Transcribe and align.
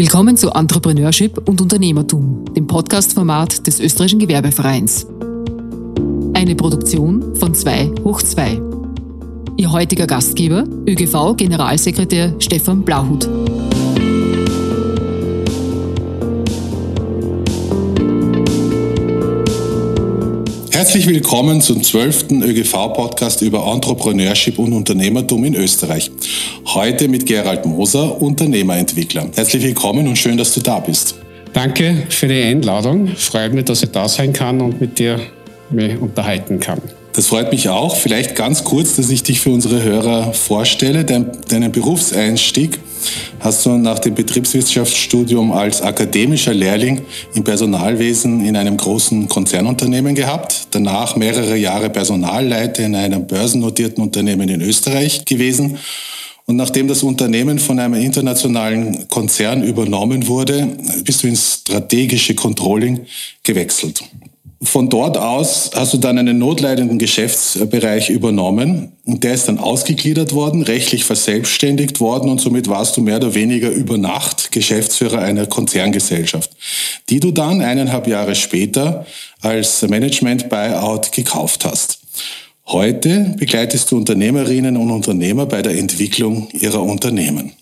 Willkommen 0.00 0.34
zu 0.34 0.48
Entrepreneurship 0.48 1.46
und 1.46 1.60
Unternehmertum, 1.60 2.46
dem 2.54 2.66
Podcast-Format 2.66 3.66
des 3.66 3.80
Österreichischen 3.80 4.18
Gewerbevereins. 4.18 5.06
Eine 6.32 6.54
Produktion 6.56 7.36
von 7.36 7.54
2 7.54 7.96
hoch 8.02 8.22
2. 8.22 8.62
Ihr 9.58 9.70
heutiger 9.70 10.06
Gastgeber, 10.06 10.64
ÖGV-Generalsekretär 10.86 12.34
Stefan 12.38 12.80
Blauhut. 12.80 13.28
Herzlich 20.80 21.06
willkommen 21.06 21.60
zum 21.60 21.82
zwölften 21.82 22.42
ÖGV-Podcast 22.42 23.42
über 23.42 23.70
Entrepreneurship 23.70 24.58
und 24.58 24.72
Unternehmertum 24.72 25.44
in 25.44 25.54
Österreich. 25.54 26.10
Heute 26.68 27.06
mit 27.06 27.26
Gerald 27.26 27.66
Moser, 27.66 28.22
Unternehmerentwickler. 28.22 29.26
Herzlich 29.34 29.62
willkommen 29.62 30.08
und 30.08 30.16
schön, 30.16 30.38
dass 30.38 30.54
du 30.54 30.60
da 30.62 30.80
bist. 30.80 31.16
Danke 31.52 32.04
für 32.08 32.28
die 32.28 32.42
Einladung. 32.44 33.08
Freut 33.08 33.52
mich, 33.52 33.66
dass 33.66 33.82
ich 33.82 33.90
da 33.90 34.08
sein 34.08 34.32
kann 34.32 34.62
und 34.62 34.80
mit 34.80 34.98
dir 34.98 35.20
mich 35.68 35.98
unterhalten 36.00 36.60
kann. 36.60 36.80
Das 37.12 37.26
freut 37.26 37.52
mich 37.52 37.68
auch. 37.68 37.94
Vielleicht 37.94 38.34
ganz 38.34 38.64
kurz, 38.64 38.96
dass 38.96 39.10
ich 39.10 39.22
dich 39.22 39.38
für 39.38 39.50
unsere 39.50 39.82
Hörer 39.82 40.32
vorstelle. 40.32 41.04
Dein, 41.04 41.26
deinen 41.48 41.72
Berufseinstieg 41.72 42.78
hast 43.40 43.66
du 43.66 43.70
nach 43.76 43.98
dem 43.98 44.14
Betriebswirtschaftsstudium 44.14 45.52
als 45.52 45.82
akademischer 45.82 46.54
Lehrling 46.54 47.02
im 47.34 47.44
Personalwesen 47.44 48.44
in 48.44 48.56
einem 48.56 48.76
großen 48.76 49.28
Konzernunternehmen 49.28 50.14
gehabt. 50.14 50.68
Danach 50.70 51.16
mehrere 51.16 51.56
Jahre 51.56 51.90
Personalleiter 51.90 52.84
in 52.84 52.94
einem 52.94 53.26
börsennotierten 53.26 54.02
Unternehmen 54.02 54.48
in 54.48 54.60
Österreich 54.60 55.24
gewesen. 55.24 55.78
Und 56.46 56.56
nachdem 56.56 56.88
das 56.88 57.02
Unternehmen 57.02 57.58
von 57.58 57.78
einem 57.78 57.94
internationalen 57.94 59.06
Konzern 59.08 59.62
übernommen 59.62 60.26
wurde, 60.26 60.68
bist 61.04 61.22
du 61.22 61.28
ins 61.28 61.60
strategische 61.60 62.34
Controlling 62.34 63.06
gewechselt. 63.42 64.02
Von 64.62 64.90
dort 64.90 65.16
aus 65.16 65.70
hast 65.74 65.94
du 65.94 65.96
dann 65.96 66.18
einen 66.18 66.36
notleidenden 66.36 66.98
Geschäftsbereich 66.98 68.10
übernommen 68.10 68.92
und 69.06 69.24
der 69.24 69.32
ist 69.32 69.48
dann 69.48 69.58
ausgegliedert 69.58 70.34
worden, 70.34 70.62
rechtlich 70.62 71.04
verselbstständigt 71.04 71.98
worden 71.98 72.28
und 72.28 72.42
somit 72.42 72.68
warst 72.68 72.94
du 72.98 73.00
mehr 73.00 73.16
oder 73.16 73.34
weniger 73.34 73.70
über 73.70 73.96
Nacht 73.96 74.52
Geschäftsführer 74.52 75.20
einer 75.20 75.46
Konzerngesellschaft, 75.46 76.50
die 77.08 77.20
du 77.20 77.30
dann 77.30 77.62
eineinhalb 77.62 78.06
Jahre 78.06 78.34
später 78.34 79.06
als 79.40 79.80
Management-Buyout 79.80 81.12
gekauft 81.12 81.64
hast. 81.64 82.00
Heute 82.66 83.34
begleitest 83.38 83.90
du 83.90 83.96
Unternehmerinnen 83.96 84.76
und 84.76 84.90
Unternehmer 84.90 85.46
bei 85.46 85.62
der 85.62 85.78
Entwicklung 85.78 86.48
ihrer 86.52 86.82
Unternehmen. 86.82 87.54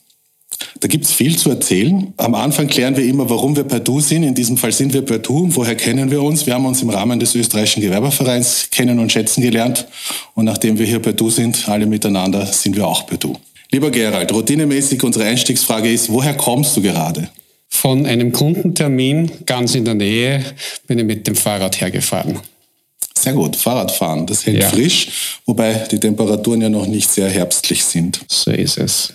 Da 0.80 0.88
gibt 0.88 1.04
es 1.04 1.12
viel 1.12 1.36
zu 1.36 1.50
erzählen. 1.50 2.12
Am 2.16 2.34
Anfang 2.34 2.66
klären 2.66 2.96
wir 2.96 3.04
immer, 3.04 3.28
warum 3.30 3.56
wir 3.56 3.64
per 3.64 3.80
Du 3.80 4.00
sind. 4.00 4.22
In 4.22 4.34
diesem 4.34 4.56
Fall 4.56 4.72
sind 4.72 4.92
wir 4.92 5.02
per 5.02 5.18
Du. 5.18 5.48
Woher 5.54 5.74
kennen 5.74 6.10
wir 6.10 6.22
uns? 6.22 6.46
Wir 6.46 6.54
haben 6.54 6.66
uns 6.66 6.82
im 6.82 6.90
Rahmen 6.90 7.20
des 7.20 7.34
österreichischen 7.34 7.82
Gewerbervereins 7.82 8.68
kennen 8.70 8.98
und 8.98 9.12
schätzen 9.12 9.42
gelernt. 9.42 9.86
Und 10.34 10.44
nachdem 10.44 10.78
wir 10.78 10.86
hier 10.86 11.00
per 11.00 11.12
Du 11.12 11.30
sind, 11.30 11.68
alle 11.68 11.86
miteinander, 11.86 12.46
sind 12.46 12.76
wir 12.76 12.86
auch 12.86 13.06
per 13.06 13.18
Du. 13.18 13.36
Lieber 13.70 13.90
Gerald, 13.90 14.32
routinemäßig 14.32 15.02
unsere 15.02 15.26
Einstiegsfrage 15.26 15.92
ist, 15.92 16.10
woher 16.10 16.34
kommst 16.34 16.76
du 16.76 16.82
gerade? 16.82 17.28
Von 17.68 18.06
einem 18.06 18.32
Kundentermin 18.32 19.30
ganz 19.44 19.74
in 19.74 19.84
der 19.84 19.94
Nähe 19.94 20.44
bin 20.86 20.98
ich 20.98 21.04
mit 21.04 21.26
dem 21.26 21.34
Fahrrad 21.34 21.80
hergefahren. 21.80 22.38
Sehr 23.16 23.34
gut, 23.34 23.56
Fahrradfahren, 23.56 24.26
das 24.26 24.46
hält 24.46 24.62
ja. 24.62 24.68
frisch, 24.68 25.40
wobei 25.44 25.74
die 25.90 26.00
Temperaturen 26.00 26.62
ja 26.62 26.68
noch 26.68 26.86
nicht 26.86 27.10
sehr 27.10 27.28
herbstlich 27.28 27.84
sind. 27.84 28.20
So 28.28 28.50
ist 28.50 28.78
es. 28.78 29.12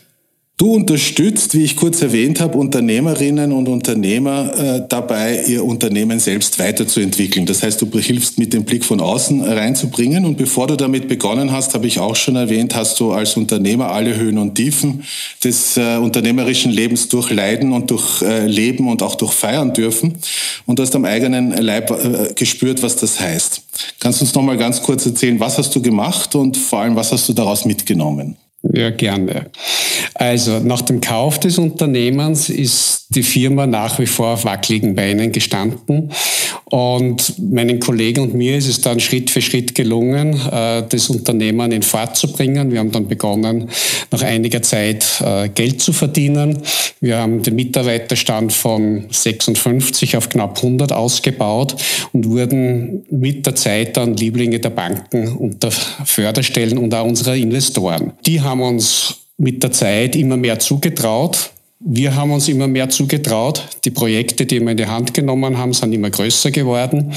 Du 0.56 0.76
unterstützt, 0.76 1.56
wie 1.56 1.64
ich 1.64 1.76
kurz 1.76 2.04
erwähnt 2.04 2.40
habe, 2.40 2.60
Unternehmerinnen 2.60 3.52
und 3.52 3.68
Unternehmer 3.68 4.54
äh, 4.56 4.84
dabei, 4.88 5.44
ihr 5.48 5.66
Unternehmen 5.66 6.20
selbst 6.20 6.60
weiterzuentwickeln. 6.60 7.48
Das 7.48 7.64
heißt, 7.64 7.82
du 7.82 7.90
hilfst 7.98 8.38
mit 8.38 8.54
dem 8.54 8.64
Blick 8.64 8.86
von 8.86 9.02
außen 9.02 9.42
reinzubringen. 9.42 10.26
Und 10.26 10.38
bevor 10.38 10.68
du 10.68 10.78
damit 10.78 11.08
begonnen 11.08 11.52
hast, 11.52 11.74
habe 11.74 11.88
ich 11.88 12.00
auch 12.00 12.16
schon 12.16 12.36
erwähnt, 12.36 12.76
hast 12.76 13.00
du 13.00 13.14
als 13.14 13.36
Unternehmer 13.36 13.90
alle 13.90 14.16
Höhen 14.16 14.38
und 14.38 14.54
Tiefen 14.54 15.04
des 15.44 15.76
äh, 15.76 15.98
unternehmerischen 15.98 16.72
Lebens 16.72 17.10
durchleiden 17.10 17.74
und 17.74 17.90
durchleben 17.90 18.86
äh, 18.86 18.92
und 18.92 19.02
auch 19.02 19.16
durchfeiern 19.16 19.74
dürfen. 19.74 20.20
Und 20.68 20.78
du 20.78 20.84
hast 20.84 20.96
am 20.96 21.06
eigenen 21.06 21.52
Leib 21.58 21.90
äh, 21.90 22.32
gespürt, 22.36 22.84
was 22.84 22.96
das 22.96 23.20
heißt. 23.20 23.64
Kannst 24.00 24.22
du 24.22 24.26
uns 24.26 24.36
noch 24.36 24.44
mal 24.44 24.58
ganz 24.58 24.84
kurz 24.84 25.04
erzählen, 25.08 25.40
was 25.40 25.58
hast 25.58 25.74
du 25.74 25.82
gemacht 25.82 26.36
und 26.36 26.58
vor 26.58 26.80
allem, 26.82 26.96
was 26.96 27.12
hast 27.12 27.28
du 27.28 27.34
daraus 27.34 27.66
mitgenommen? 27.66 28.38
Ja, 28.72 28.92
gerne. 28.92 29.52
Also 30.14 30.60
nach 30.60 30.82
dem 30.82 31.02
Kauf 31.02 31.40
des 31.40 31.58
Unternehmens 31.58 32.50
ist 32.50 33.08
die 33.10 33.24
Firma 33.24 33.68
nach 33.68 34.00
wie 34.00 34.06
vor 34.06 34.34
auf 34.34 34.46
wackeligen 34.46 34.96
Beinen 34.96 35.32
gestanden. 35.32 36.12
Und 36.66 37.36
meinen 37.52 37.80
Kollegen 37.80 38.22
und 38.22 38.34
mir 38.34 38.58
ist 38.58 38.68
es 38.68 38.82
dann 38.82 39.00
Schritt 39.00 39.30
für 39.30 39.42
Schritt 39.42 39.76
gelungen, 39.76 40.40
äh, 40.52 40.84
das 40.88 41.10
Unternehmen 41.10 41.72
in 41.72 41.84
Fahrt 41.84 42.18
zu 42.18 42.32
bringen. 42.32 42.72
Wir 42.72 42.80
haben 42.80 42.92
dann 42.92 43.08
begonnen, 43.08 43.70
nach 44.12 44.24
einiger 44.24 44.62
Zeit 44.62 45.22
äh, 45.24 45.50
Geld 45.50 45.82
zu 45.82 45.94
verdienen. 45.94 46.60
Wir 47.00 47.18
haben 47.18 47.44
den 47.44 47.56
Mitarbeiterstand 47.56 48.54
von 48.54 49.06
56 49.10 50.18
auf 50.18 50.30
knapp 50.30 50.58
100 50.58 50.92
ausgebaut 50.94 51.76
und 52.12 52.30
wurden 52.30 53.04
mit 53.12 53.46
der 53.46 53.56
Zeit 53.56 53.98
dann 53.98 54.16
Lieblinge 54.16 54.60
der 54.60 54.70
Banken 54.70 55.28
und 55.28 55.62
der 55.62 55.72
Förderstellen 55.72 56.78
und 56.78 56.94
auch 56.96 57.06
unserer 57.06 57.36
Investoren. 57.36 58.14
Die 58.26 58.42
haben 58.42 58.53
uns 58.62 59.16
mit 59.38 59.64
der 59.64 59.72
Zeit 59.72 60.16
immer 60.16 60.38
mehr 60.38 60.60
zugetraut. 60.60 61.52
Wir 61.80 62.16
haben 62.16 62.32
uns 62.32 62.48
immer 62.48 62.68
mehr 62.68 62.90
zugetraut. 62.90 63.62
Die 63.84 63.92
Projekte, 63.92 64.46
die 64.46 64.62
wir 64.62 64.72
in 64.72 64.78
die 64.78 64.86
Hand 64.86 65.14
genommen 65.14 65.58
haben, 65.58 65.74
sind 65.74 65.92
immer 65.92 66.10
größer 66.10 66.52
geworden, 66.52 67.14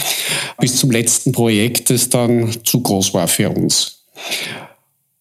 bis 0.59 0.77
zum 0.77 0.91
letzten 0.91 1.33
Projekt, 1.33 1.91
das 1.91 2.09
dann 2.09 2.51
zu 2.65 2.81
groß 2.81 3.15
war 3.15 3.29
für 3.29 3.51
uns. 3.51 4.03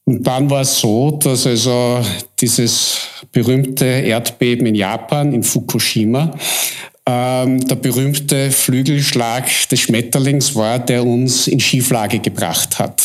Und 0.05 0.23
dann 0.25 0.49
war 0.49 0.61
es 0.61 0.79
so, 0.79 1.11
dass 1.11 1.47
also 1.47 1.99
dieses 2.39 2.97
berühmte 3.31 3.85
Erdbeben 3.85 4.67
in 4.67 4.75
Japan, 4.75 5.33
in 5.33 5.43
Fukushima, 5.43 6.35
ähm, 7.07 7.59
der 7.67 7.75
berühmte 7.75 8.49
Flügelschlag 8.49 9.47
des 9.69 9.79
Schmetterlings 9.81 10.55
war, 10.55 10.79
der 10.79 11.05
uns 11.05 11.47
in 11.47 11.59
Schieflage 11.59 12.19
gebracht 12.19 12.79
hat. 12.79 13.01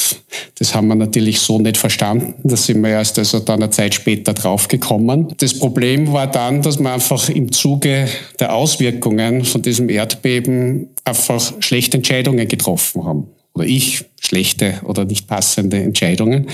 Das 0.58 0.74
haben 0.74 0.88
wir 0.88 0.94
natürlich 0.94 1.40
so 1.40 1.58
nicht 1.58 1.76
verstanden. 1.76 2.34
Da 2.42 2.56
sind 2.56 2.82
wir 2.82 2.90
erst 2.90 3.18
also 3.18 3.40
dann 3.40 3.62
eine 3.62 3.70
Zeit 3.70 3.94
später 3.94 4.32
draufgekommen. 4.32 5.34
Das 5.38 5.58
Problem 5.58 6.12
war 6.12 6.28
dann, 6.28 6.62
dass 6.62 6.78
wir 6.78 6.92
einfach 6.92 7.28
im 7.28 7.52
Zuge 7.52 8.08
der 8.38 8.54
Auswirkungen 8.54 9.44
von 9.44 9.60
diesem 9.60 9.90
Erdbeben 9.90 10.88
einfach 11.04 11.52
schlechte 11.60 11.98
Entscheidungen 11.98 12.48
getroffen 12.48 13.04
haben. 13.04 13.26
Oder 13.52 13.66
ich 13.66 14.04
schlechte 14.20 14.80
oder 14.84 15.04
nicht 15.04 15.26
passende 15.26 15.76
Entscheidungen 15.78 16.46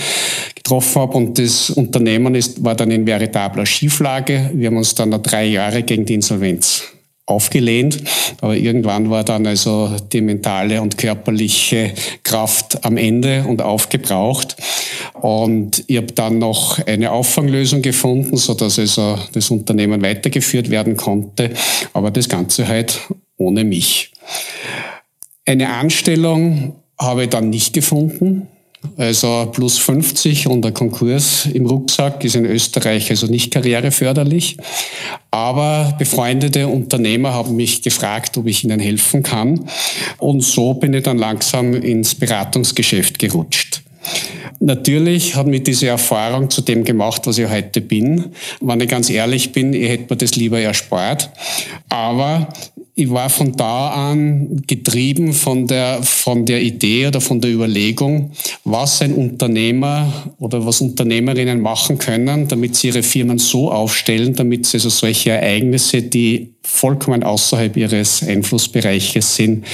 getroffen 0.55 1.03
habe. 1.03 1.17
Und 1.17 1.39
das 1.39 1.71
Unternehmen 1.71 2.34
ist, 2.34 2.65
war 2.65 2.75
dann 2.75 2.91
in 2.91 3.07
veritabler 3.07 3.67
Schieflage. 3.67 4.51
Wir 4.55 4.69
haben 4.69 4.78
uns 4.78 4.95
dann 4.95 5.11
noch 5.11 5.23
drei 5.23 5.45
Jahre 5.45 5.83
gegen 5.83 6.07
die 6.07 6.15
Insolvenz 6.15 6.96
aufgelehnt. 7.27 8.03
Aber 8.41 8.57
irgendwann 8.57 9.11
war 9.11 9.25
dann 9.25 9.47
also 9.47 9.95
die 10.13 10.21
mentale 10.21 10.81
und 10.81 10.97
körperliche 10.97 11.93
Kraft 12.23 12.85
am 12.85 12.97
Ende 12.97 13.45
und 13.47 13.63
aufgebraucht. 13.63 14.57
Und 15.21 15.85
ich 15.89 15.97
habe 15.97 16.13
dann 16.13 16.39
noch 16.39 16.79
eine 16.87 17.11
Auffanglösung 17.11 17.83
gefunden, 17.83 18.37
so 18.37 18.55
dass 18.55 18.79
also 18.79 19.19
das 19.33 19.51
Unternehmen 19.51 20.03
weitergeführt 20.03 20.71
werden 20.71 20.97
konnte. 20.97 21.51
Aber 21.93 22.11
das 22.11 22.29
Ganze 22.29 22.69
halt 22.69 23.01
ohne 23.37 23.65
mich. 23.65 24.13
Eine 25.45 25.71
Anstellung 25.71 26.77
habe 26.99 27.25
ich 27.25 27.31
dann 27.31 27.51
nicht 27.51 27.73
gefunden. 27.73 28.49
Also 28.97 29.49
plus 29.53 29.79
50 29.79 30.47
und 30.47 30.63
der 30.63 30.73
Konkurs 30.73 31.47
im 31.47 31.67
Rucksack 31.67 32.25
ist 32.25 32.37
in 32.37 32.45
Österreich 32.45 33.10
also 33.10 33.27
nicht 33.27 33.53
karriereförderlich. 33.53 34.57
Aber 35.31 35.95
befreundete 35.99 36.69
Unternehmer 36.69 37.34
haben 37.34 37.57
mich 37.57 37.83
gefragt, 37.83 38.37
ob 38.39 38.47
ich 38.47 38.65
ihnen 38.65 38.81
helfen 38.81 39.22
kann. 39.22 39.69
Und 40.19 40.43
so 40.43 40.75
bin 40.75 40.95
ich 40.95 41.03
dann 41.03 41.19
langsam 41.19 41.75
ins 41.75 42.15
Beratungsgeschäft 42.15 43.19
gerutscht. 43.19 43.83
Natürlich 44.61 45.35
hat 45.35 45.47
mich 45.47 45.65
diese 45.65 45.89
Erfahrung 45.89 46.51
zu 46.51 46.63
dem 46.63 46.85
gemacht, 46.85 47.27
was 47.27 47.39
ich 47.39 47.49
heute 47.49 47.81
bin. 47.81 48.27
Wenn 48.61 48.81
ich 48.81 48.89
ganz 48.89 49.11
ehrlich 49.11 49.53
bin, 49.53 49.73
ich 49.73 49.89
hätte 49.89 50.15
mir 50.15 50.17
das 50.17 50.37
lieber 50.37 50.61
erspart. 50.61 51.31
Aber 51.89 52.49
ich 52.99 53.11
war 53.11 53.29
von 53.29 53.53
da 53.53 53.91
an 53.91 54.63
getrieben 54.67 55.35
von 55.35 55.67
der, 55.67 56.03
von 56.03 56.47
der 56.47 56.63
Idee 56.63 57.09
oder 57.09 57.21
von 57.21 57.43
der 57.43 57.53
Überlegung, 57.53 58.33
was 58.65 59.03
ein 59.03 59.13
Unternehmer 59.13 60.33
oder 60.39 60.65
was 60.65 60.81
Unternehmerinnen 60.81 61.61
machen 61.61 61.99
können, 61.99 62.49
damit 62.49 62.75
sie 62.75 62.89
ihre 62.89 63.03
Firmen 63.03 63.37
so 63.37 63.71
aufstellen, 63.71 64.35
damit 64.35 64.65
sie 64.65 64.79
also 64.79 64.89
solche 64.89 65.33
Ereignisse, 65.33 66.01
die 66.01 66.55
vollkommen 66.63 67.23
außerhalb 67.23 67.77
ihres 67.77 68.27
Einflussbereiches 68.27 69.37
sind, 69.37 69.67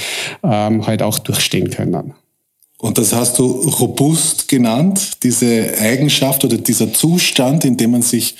ähm, 0.43 0.85
halt 0.85 1.01
auch 1.01 1.19
durchstehen 1.19 1.69
können. 1.69 2.13
Und 2.83 2.97
das 2.97 3.13
hast 3.13 3.39
du 3.39 3.45
robust 3.45 4.49
genannt, 4.49 5.11
diese 5.23 5.73
Eigenschaft 5.79 6.43
oder 6.43 6.57
dieser 6.57 6.91
Zustand, 6.91 7.63
in 7.63 7.77
dem 7.77 7.91
man 7.91 8.01
sich, 8.01 8.35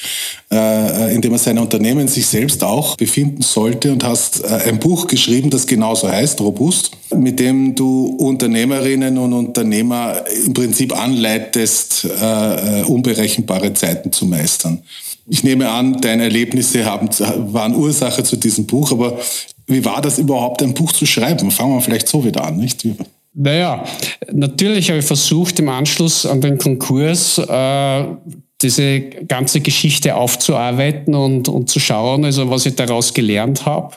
äh, 0.52 1.16
in 1.16 1.22
dem 1.22 1.32
man 1.32 1.40
sein 1.40 1.58
Unternehmen 1.58 2.10
sich 2.10 2.28
selbst 2.28 2.62
auch 2.62 2.98
befinden 2.98 3.42
sollte 3.42 3.94
und 3.94 4.04
hast 4.04 4.44
äh, 4.44 4.68
ein 4.68 4.80
Buch 4.80 5.08
geschrieben, 5.08 5.50
das 5.50 5.66
genauso 5.66 6.10
heißt, 6.10 6.42
robust, 6.42 6.92
mit 7.16 7.40
dem 7.40 7.74
du 7.74 8.18
Unternehmerinnen 8.20 9.18
und 9.18 9.32
Unternehmer 9.32 10.26
im 10.46 10.54
Prinzip 10.54 10.94
anleitest, 10.94 12.04
äh, 12.04 12.82
äh 12.82 12.84
unberechenbare 12.84 13.74
Zeiten 13.74 14.12
zu 14.12 14.26
meistern. 14.26 14.84
Ich 15.26 15.46
nehme 15.46 15.70
an, 15.70 16.02
deine 16.02 16.24
Erlebnisse 16.24 16.84
haben, 16.84 17.08
waren 17.54 17.78
Ursache 17.78 18.26
zu 18.26 18.36
diesem 18.36 18.66
Buch, 18.66 18.92
aber 18.92 19.18
wie 19.68 19.86
war 19.86 20.02
das 20.02 20.20
überhaupt, 20.20 20.62
ein 20.64 20.74
Buch 20.74 20.92
zu 20.92 21.06
schreiben? 21.06 21.50
Fangen 21.50 21.76
wir 21.76 21.80
vielleicht 21.80 22.10
so 22.10 22.26
wieder 22.26 22.44
an, 22.44 22.58
nicht? 22.58 22.86
Naja, 23.36 23.84
natürlich 24.32 24.90
habe 24.90 25.00
ich 25.00 25.06
versucht, 25.06 25.60
im 25.60 25.70
Anschluss 25.70 26.26
an 26.26 26.40
den 26.40 26.60
Konkurs 26.60 27.40
äh, 27.40 28.06
diese 28.62 29.02
ganze 29.02 29.60
Geschichte 29.60 30.16
aufzuarbeiten 30.16 31.16
und, 31.16 31.50
und 31.50 31.70
zu 31.70 31.80
schauen, 31.80 32.24
also 32.26 32.50
was 32.50 32.66
ich 32.66 32.76
daraus 32.76 33.14
gelernt 33.14 33.66
habe. 33.66 33.96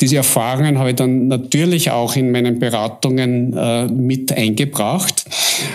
Diese 0.00 0.16
Erfahrungen 0.16 0.78
habe 0.78 0.90
ich 0.90 0.96
dann 0.96 1.28
natürlich 1.28 1.90
auch 1.90 2.16
in 2.16 2.32
meinen 2.32 2.58
Beratungen 2.58 3.56
äh, 3.56 3.86
mit 3.86 4.32
eingebracht 4.32 5.24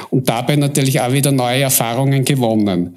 und 0.09 0.29
dabei 0.29 0.55
natürlich 0.55 1.01
auch 1.01 1.11
wieder 1.11 1.31
neue 1.31 1.61
Erfahrungen 1.61 2.25
gewonnen 2.25 2.95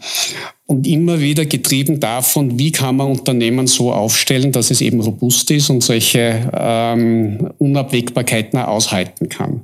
und 0.70 0.86
immer 0.86 1.20
wieder 1.20 1.46
getrieben 1.46 1.98
davon, 1.98 2.56
wie 2.56 2.70
kann 2.70 2.94
man 2.94 3.08
Unternehmen 3.08 3.66
so 3.66 3.92
aufstellen, 3.92 4.52
dass 4.52 4.70
es 4.70 4.80
eben 4.80 5.00
robust 5.00 5.50
ist 5.50 5.68
und 5.68 5.82
solche 5.82 6.48
ähm, 6.56 7.50
Unabwägbarkeiten 7.58 8.60
aushalten 8.60 9.28
kann. 9.28 9.62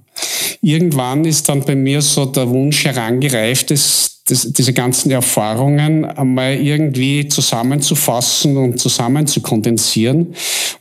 Irgendwann 0.63 1.25
ist 1.25 1.49
dann 1.49 1.63
bei 1.63 1.77
mir 1.77 2.03
so 2.03 2.27
der 2.27 2.51
Wunsch 2.51 2.85
herangereift, 2.85 3.71
das, 3.71 4.23
das, 4.27 4.53
diese 4.53 4.73
ganzen 4.73 5.13
Erfahrungen 5.13 6.05
einmal 6.05 6.55
irgendwie 6.57 7.29
zusammenzufassen 7.29 8.57
und 8.57 8.81
zusammen 8.81 9.29
zu 9.29 9.41
kondensieren. 9.43 10.35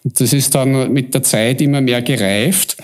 Und 0.03 0.19
das 0.19 0.33
ist 0.33 0.55
dann 0.55 0.91
mit 0.91 1.13
der 1.13 1.21
Zeit 1.21 1.61
immer 1.61 1.81
mehr 1.81 2.01
gereift. 2.01 2.77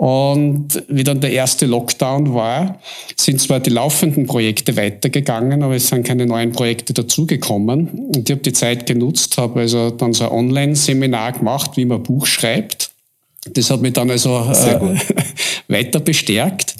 Und 0.00 0.82
wie 0.88 1.04
dann 1.04 1.20
der 1.20 1.30
erste 1.30 1.66
Lockdown 1.66 2.32
war, 2.32 2.80
sind 3.16 3.38
zwar 3.38 3.60
die 3.60 3.68
laufenden 3.68 4.26
Projekte 4.26 4.74
weitergegangen, 4.74 5.62
aber 5.62 5.76
es 5.76 5.88
sind 5.88 6.06
keine 6.06 6.24
neuen 6.24 6.52
Projekte 6.52 6.94
dazugekommen. 6.94 7.88
Und 7.88 8.16
ich 8.16 8.30
habe 8.30 8.40
die 8.40 8.54
Zeit 8.54 8.86
genutzt, 8.86 9.36
habe 9.36 9.60
also 9.60 9.90
dann 9.90 10.14
so 10.14 10.24
ein 10.24 10.30
Online-Seminar 10.30 11.32
gemacht, 11.32 11.72
wie 11.76 11.84
man 11.84 12.02
Buch 12.02 12.24
schreibt. 12.24 12.92
Das 13.52 13.68
hat 13.68 13.82
mich 13.82 13.92
dann 13.92 14.10
also 14.10 14.38
äh, 14.38 14.96
weiter 15.68 16.00
bestärkt 16.00 16.76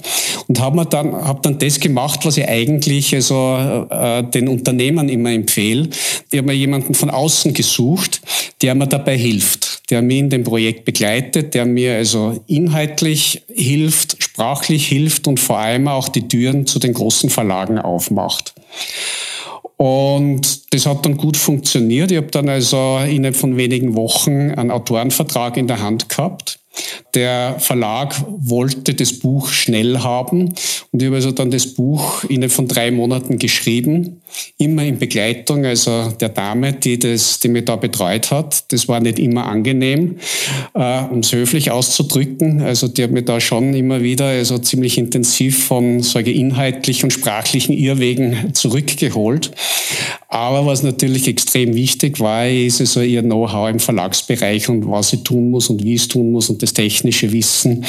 und 0.47 0.59
habe 0.59 0.83
dann 0.87 1.13
hab 1.13 1.43
dann 1.43 1.59
das 1.59 1.79
gemacht, 1.79 2.21
was 2.25 2.37
ich 2.37 2.49
eigentlich 2.49 3.13
also 3.13 3.85
äh, 3.87 4.23
den 4.23 4.47
Unternehmern 4.47 5.09
immer 5.09 5.29
empfehle. 5.31 5.89
Ich 6.31 6.39
habe 6.39 6.47
mir 6.47 6.55
jemanden 6.55 6.95
von 6.95 7.11
außen 7.11 7.53
gesucht, 7.53 8.19
der 8.63 8.73
mir 8.73 8.87
dabei 8.87 9.15
hilft 9.15 9.70
der 9.91 10.01
mich 10.01 10.19
in 10.19 10.29
dem 10.29 10.43
Projekt 10.43 10.85
begleitet, 10.85 11.53
der 11.53 11.65
mir 11.65 11.95
also 11.95 12.41
inhaltlich 12.47 13.43
hilft, 13.53 14.23
sprachlich 14.23 14.87
hilft 14.87 15.27
und 15.27 15.39
vor 15.39 15.59
allem 15.59 15.87
auch 15.87 16.09
die 16.09 16.27
Türen 16.27 16.65
zu 16.65 16.79
den 16.79 16.93
großen 16.93 17.29
Verlagen 17.29 17.77
aufmacht. 17.77 18.53
Und 19.77 20.73
das 20.73 20.85
hat 20.85 21.05
dann 21.05 21.17
gut 21.17 21.37
funktioniert. 21.37 22.11
Ich 22.11 22.17
habe 22.17 22.27
dann 22.27 22.49
also 22.49 22.99
innerhalb 23.07 23.35
von 23.35 23.57
wenigen 23.57 23.95
Wochen 23.95 24.51
einen 24.51 24.71
Autorenvertrag 24.71 25.57
in 25.57 25.67
der 25.67 25.81
Hand 25.81 26.07
gehabt 26.07 26.59
der 27.13 27.59
Verlag 27.59 28.15
wollte 28.27 28.93
das 28.93 29.19
Buch 29.19 29.49
schnell 29.49 29.99
haben 29.99 30.53
und 30.91 31.01
ich 31.01 31.07
habe 31.07 31.17
also 31.17 31.31
dann 31.31 31.51
das 31.51 31.67
Buch 31.67 32.23
innerhalb 32.25 32.51
von 32.51 32.67
drei 32.67 32.91
Monaten 32.91 33.39
geschrieben, 33.39 34.20
immer 34.57 34.83
in 34.83 34.97
Begleitung, 34.99 35.65
also 35.65 36.11
der 36.19 36.29
Dame, 36.29 36.73
die, 36.73 36.99
das, 36.99 37.39
die 37.39 37.47
mich 37.47 37.65
da 37.65 37.75
betreut 37.75 38.31
hat. 38.31 38.71
Das 38.71 38.87
war 38.87 38.99
nicht 38.99 39.19
immer 39.19 39.45
angenehm, 39.47 40.17
äh, 40.73 41.03
um 41.03 41.19
es 41.19 41.31
höflich 41.31 41.71
auszudrücken. 41.71 42.61
Also 42.61 42.87
die 42.87 43.03
hat 43.03 43.11
mich 43.11 43.25
da 43.25 43.39
schon 43.39 43.73
immer 43.73 44.01
wieder 44.01 44.25
also 44.25 44.57
ziemlich 44.57 44.97
intensiv 44.97 45.65
von 45.65 46.01
solche 46.01 46.31
inhaltlichen 46.31 47.05
und 47.05 47.11
sprachlichen 47.11 47.73
Irrwegen 47.73 48.53
zurückgeholt. 48.53 49.51
Aber 50.27 50.65
was 50.65 50.83
natürlich 50.83 51.27
extrem 51.27 51.75
wichtig 51.75 52.19
war, 52.19 52.47
ist 52.47 52.79
also 52.79 53.01
ihr 53.01 53.21
Know-how 53.21 53.69
im 53.69 53.79
Verlagsbereich 53.79 54.69
und 54.69 54.89
was 54.89 55.09
sie 55.09 55.23
tun 55.23 55.51
muss 55.51 55.69
und 55.69 55.83
wie 55.83 55.95
es 55.95 56.07
tun 56.07 56.31
muss 56.31 56.49
und 56.49 56.63
das 56.63 56.73
technische 56.73 57.31
Wissen, 57.33 57.83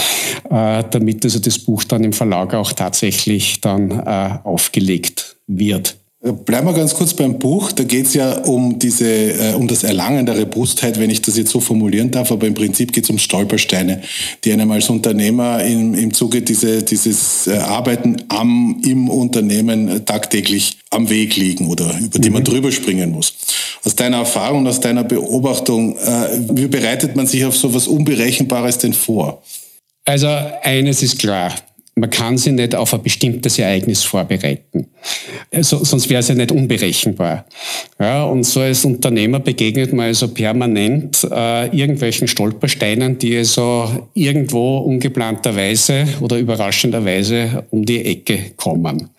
äh, 0.50 0.82
damit 0.90 1.24
also 1.24 1.38
das 1.38 1.58
Buch 1.58 1.84
dann 1.84 2.02
im 2.04 2.12
Verlag 2.12 2.54
auch 2.54 2.72
tatsächlich 2.72 3.60
dann 3.60 3.90
äh, 3.90 4.38
aufgelegt 4.42 5.36
wird. 5.46 6.01
Bleiben 6.22 6.68
wir 6.68 6.72
ganz 6.72 6.94
kurz 6.94 7.14
beim 7.14 7.36
Buch. 7.40 7.72
Da 7.72 7.82
geht 7.82 8.06
es 8.06 8.14
ja 8.14 8.38
um 8.44 8.78
diese, 8.78 9.08
äh, 9.08 9.54
um 9.54 9.66
das 9.66 9.82
Erlangen 9.82 10.24
der 10.24 10.38
Robustheit, 10.38 11.00
wenn 11.00 11.10
ich 11.10 11.20
das 11.20 11.36
jetzt 11.36 11.50
so 11.50 11.58
formulieren 11.58 12.12
darf. 12.12 12.30
Aber 12.30 12.46
im 12.46 12.54
Prinzip 12.54 12.92
geht 12.92 13.02
es 13.02 13.10
um 13.10 13.18
Stolpersteine, 13.18 14.02
die 14.44 14.52
einem 14.52 14.70
als 14.70 14.88
Unternehmer 14.88 15.64
im, 15.64 15.94
im 15.94 16.14
Zuge 16.14 16.42
diese, 16.42 16.84
dieses 16.84 17.48
äh, 17.48 17.56
Arbeiten 17.56 18.22
am, 18.28 18.80
im 18.86 19.10
Unternehmen 19.10 20.06
tagtäglich 20.06 20.78
am 20.90 21.10
Weg 21.10 21.34
liegen 21.34 21.66
oder 21.66 21.92
über 21.98 22.20
die 22.20 22.28
mhm. 22.28 22.34
man 22.34 22.44
drüber 22.44 22.70
springen 22.70 23.10
muss. 23.10 23.34
Aus 23.82 23.96
deiner 23.96 24.18
Erfahrung, 24.18 24.64
aus 24.68 24.78
deiner 24.78 25.02
Beobachtung, 25.02 25.96
äh, 25.96 26.28
wie 26.52 26.68
bereitet 26.68 27.16
man 27.16 27.26
sich 27.26 27.44
auf 27.44 27.56
so 27.56 27.66
etwas 27.66 27.88
Unberechenbares 27.88 28.78
denn 28.78 28.92
vor? 28.92 29.42
Also 30.04 30.28
eines 30.62 31.02
ist 31.02 31.18
klar 31.18 31.52
man 31.94 32.08
kann 32.08 32.38
sich 32.38 32.52
nicht 32.52 32.74
auf 32.74 32.94
ein 32.94 33.02
bestimmtes 33.02 33.58
Ereignis 33.58 34.02
vorbereiten. 34.02 34.86
Also, 35.52 35.84
sonst 35.84 36.08
wäre 36.08 36.20
es 36.20 36.28
ja 36.28 36.34
nicht 36.34 36.50
unberechenbar. 36.50 37.44
Ja, 38.00 38.24
und 38.24 38.44
so 38.44 38.60
als 38.60 38.84
Unternehmer 38.84 39.40
begegnet 39.40 39.92
man 39.92 40.06
also 40.06 40.28
permanent 40.28 41.26
äh, 41.30 41.66
irgendwelchen 41.76 42.28
Stolpersteinen, 42.28 43.18
die 43.18 43.36
also 43.36 44.08
irgendwo 44.14 44.78
ungeplanterweise 44.78 46.06
oder 46.20 46.38
überraschenderweise 46.38 47.64
um 47.70 47.84
die 47.84 48.04
Ecke 48.04 48.52
kommen. 48.56 49.10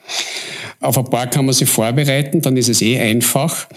Auf 0.79 0.97
ein 0.97 1.05
paar 1.05 1.27
kann 1.27 1.45
man 1.45 1.53
sich 1.53 1.69
vorbereiten, 1.69 2.41
dann 2.41 2.57
ist 2.57 2.67
es 2.67 2.81
eh 2.81 2.99
einfach. 2.99 3.67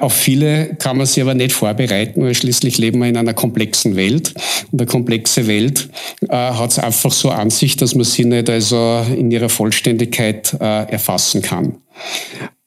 Auf 0.00 0.12
viele 0.12 0.74
kann 0.74 0.96
man 0.96 1.06
sich 1.06 1.22
aber 1.22 1.34
nicht 1.34 1.52
vorbereiten, 1.52 2.24
weil 2.24 2.34
schließlich 2.34 2.78
leben 2.78 2.98
wir 2.98 3.08
in 3.08 3.16
einer 3.16 3.34
komplexen 3.34 3.94
Welt. 3.94 4.34
Und 4.72 4.80
eine 4.80 4.86
komplexe 4.86 5.46
Welt 5.46 5.88
äh, 6.28 6.34
hat 6.34 6.72
es 6.72 6.78
einfach 6.80 7.12
so 7.12 7.30
an 7.30 7.50
sich, 7.50 7.76
dass 7.76 7.94
man 7.94 8.04
sie 8.04 8.24
nicht 8.24 8.50
also 8.50 9.04
in 9.16 9.30
ihrer 9.30 9.48
Vollständigkeit 9.48 10.56
äh, 10.60 10.90
erfassen 10.90 11.40
kann. 11.40 11.76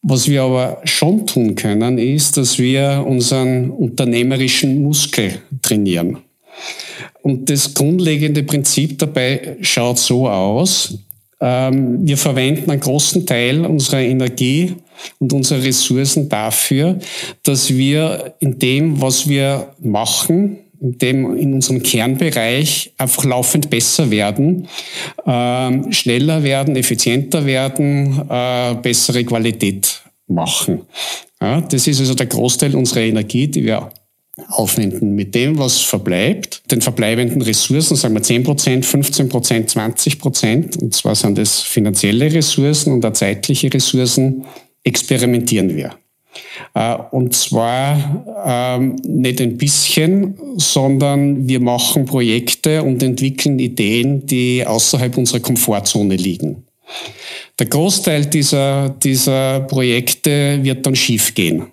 Was 0.01 0.29
wir 0.29 0.43
aber 0.43 0.81
schon 0.85 1.27
tun 1.27 1.55
können, 1.55 1.97
ist, 1.97 2.37
dass 2.37 2.57
wir 2.57 3.03
unseren 3.05 3.69
unternehmerischen 3.69 4.81
Muskel 4.81 5.41
trainieren. 5.61 6.19
Und 7.21 7.49
das 7.49 7.73
grundlegende 7.73 8.43
Prinzip 8.43 8.97
dabei 8.97 9.57
schaut 9.61 9.99
so 9.99 10.29
aus, 10.29 10.99
wir 11.39 12.17
verwenden 12.17 12.69
einen 12.69 12.81
großen 12.81 13.25
Teil 13.25 13.65
unserer 13.65 14.01
Energie 14.01 14.75
und 15.19 15.31
unserer 15.31 15.63
Ressourcen 15.63 16.27
dafür, 16.27 16.99
dass 17.43 17.69
wir 17.69 18.35
in 18.39 18.59
dem, 18.59 19.01
was 19.01 19.29
wir 19.29 19.73
machen, 19.79 20.57
in, 20.81 20.97
dem, 20.97 21.37
in 21.37 21.53
unserem 21.53 21.83
Kernbereich 21.83 22.93
einfach 22.97 23.25
laufend 23.25 23.69
besser 23.69 24.11
werden, 24.11 24.67
ähm, 25.25 25.91
schneller 25.91 26.43
werden, 26.43 26.75
effizienter 26.75 27.45
werden, 27.45 28.21
äh, 28.29 28.75
bessere 28.75 29.23
Qualität 29.23 30.01
machen. 30.27 30.81
Ja, 31.41 31.61
das 31.61 31.87
ist 31.87 31.99
also 31.99 32.13
der 32.13 32.27
Großteil 32.27 32.75
unserer 32.75 33.01
Energie, 33.01 33.47
die 33.47 33.63
wir 33.63 33.89
aufwenden. 34.49 35.15
Mit 35.15 35.35
dem, 35.35 35.57
was 35.57 35.79
verbleibt, 35.79 36.61
den 36.71 36.81
verbleibenden 36.81 37.41
Ressourcen, 37.41 37.95
sagen 37.95 38.13
wir 38.13 38.23
10 38.23 38.43
Prozent, 38.43 38.85
15 38.85 39.29
Prozent, 39.29 39.69
20 39.69 40.19
Prozent, 40.19 40.77
und 40.77 40.95
zwar 40.95 41.15
sind 41.15 41.37
das 41.37 41.61
finanzielle 41.61 42.31
Ressourcen 42.31 42.93
und 42.93 43.05
auch 43.05 43.13
zeitliche 43.13 43.73
Ressourcen, 43.73 44.45
experimentieren 44.83 45.75
wir. 45.75 45.91
Äh, 46.73 46.95
und 47.11 47.33
zwar 47.33 48.25
ähm, 48.45 48.95
nicht 49.05 49.41
ein 49.41 49.57
bisschen, 49.57 50.35
sondern 50.57 51.47
wir 51.47 51.59
machen 51.59 52.05
Projekte 52.05 52.83
und 52.83 53.01
entwickeln 53.03 53.59
Ideen, 53.59 54.25
die 54.25 54.65
außerhalb 54.65 55.17
unserer 55.17 55.39
Komfortzone 55.39 56.15
liegen. 56.15 56.63
Der 57.57 57.67
Großteil 57.67 58.25
dieser, 58.25 58.89
dieser 58.89 59.61
Projekte 59.61 60.59
wird 60.63 60.85
dann 60.85 60.95
schiefgehen. 60.95 61.67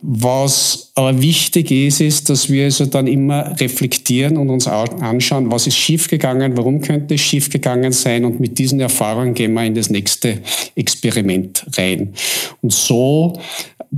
Was 0.00 0.92
aber 0.94 1.20
wichtig 1.20 1.72
ist, 1.72 2.00
ist, 2.00 2.30
dass 2.30 2.48
wir 2.48 2.66
also 2.66 2.86
dann 2.86 3.08
immer 3.08 3.58
reflektieren 3.60 4.36
und 4.36 4.48
uns 4.48 4.68
anschauen, 4.68 5.50
was 5.50 5.66
ist 5.66 5.76
schiefgegangen, 5.76 6.56
warum 6.56 6.80
könnte 6.80 7.14
es 7.14 7.20
schiefgegangen 7.20 7.90
sein 7.90 8.24
und 8.24 8.38
mit 8.38 8.58
diesen 8.58 8.78
Erfahrungen 8.78 9.34
gehen 9.34 9.54
wir 9.54 9.64
in 9.64 9.74
das 9.74 9.90
nächste 9.90 10.40
Experiment 10.76 11.66
rein. 11.76 12.14
Und 12.62 12.72
so 12.72 13.40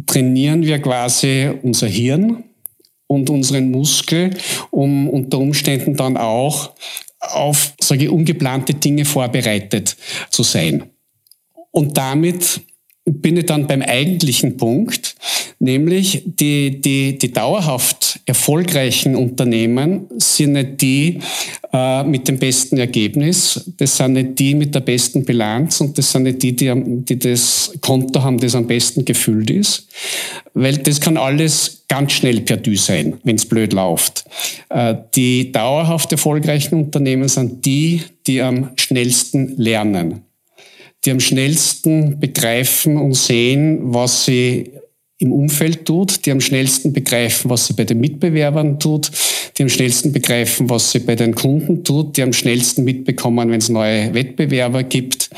trainieren 0.07 0.63
wir 0.63 0.79
quasi 0.79 1.51
unser 1.63 1.89
Hirn 1.89 2.45
und 3.07 3.29
unseren 3.29 3.71
Muskel, 3.71 4.31
um 4.71 5.07
unter 5.07 5.39
Umständen 5.39 5.97
dann 5.97 6.17
auch 6.17 6.71
auf, 7.19 7.75
sage 7.79 8.05
ich, 8.05 8.11
ungeplante 8.11 8.73
Dinge 8.73 9.05
vorbereitet 9.05 9.97
zu 10.31 10.43
sein. 10.43 10.85
Und 11.73 11.99
damit 11.99 12.63
bin 13.05 13.37
ich 13.37 13.47
dann 13.47 13.67
beim 13.67 13.83
eigentlichen 13.83 14.57
Punkt, 14.57 15.17
nämlich 15.59 16.23
die, 16.27 16.81
die, 16.81 17.19
die 17.19 17.33
dauerhaft 17.33 18.21
erfolgreichen 18.27 19.17
Unternehmen 19.17 20.07
sind 20.19 20.53
nicht 20.53 20.81
die 20.81 21.19
äh, 21.73 22.05
mit 22.05 22.29
dem 22.29 22.39
besten 22.39 22.79
Ergebnis, 22.79 23.73
das 23.79 23.97
sind 23.97 24.13
nicht 24.13 24.39
die 24.39 24.55
mit 24.55 24.75
der 24.75 24.81
besten 24.81 25.25
Bilanz 25.25 25.81
und 25.81 25.97
das 25.97 26.13
sind 26.13 26.25
nicht 26.25 26.43
die, 26.43 26.55
die, 26.55 26.73
die 26.77 27.19
das 27.19 27.73
Konto 27.81 28.23
haben, 28.23 28.39
das 28.39 28.55
am 28.55 28.67
besten 28.67 29.05
gefüllt 29.05 29.51
ist, 29.51 29.89
weil 30.55 30.77
das 30.79 31.01
kann 31.01 31.17
alles 31.17 31.85
ganz 31.89 32.13
schnell 32.13 32.43
perdu 32.43 32.77
sein, 32.77 33.15
wenn 33.25 33.37
es 33.37 33.47
blöd 33.47 33.73
läuft. 33.73 34.25
Äh, 34.69 34.95
die 35.15 35.53
dauerhaft 35.53 36.13
erfolgreichen 36.13 36.75
Unternehmen 36.75 37.29
sind 37.29 37.65
die, 37.65 38.03
die 38.27 38.43
am 38.43 38.71
schnellsten 38.77 39.57
lernen 39.57 40.23
die 41.05 41.11
am 41.11 41.21
schnellsten 41.21 42.21
begreifen 42.21 42.97
und 42.97 43.15
sehen, 43.15 43.79
was 43.83 44.25
sie 44.27 44.73
im 45.19 45.33
Umfeld 45.33 45.85
tut, 45.85 46.25
die 46.25 46.31
am 46.31 46.41
schnellsten 46.41 46.93
begreifen, 46.93 47.51
was 47.51 47.67
sie 47.67 47.75
bei 47.75 47.85
den 47.85 48.01
Mitbewerbern 48.01 48.79
tut, 48.79 49.11
die 49.57 49.63
am 49.63 49.69
schnellsten 49.69 50.13
begreifen, 50.13 50.71
was 50.71 50.93
sie 50.93 51.01
bei 51.01 51.15
den 51.15 51.35
Kunden 51.35 51.85
tut, 51.85 52.17
die 52.17 52.23
am 52.23 52.33
schnellsten 52.33 52.85
mitbekommen, 52.85 53.51
wenn 53.51 53.59
es 53.59 53.69
neue 53.69 54.15
Wettbewerber 54.15 54.83
gibt, 54.83 55.29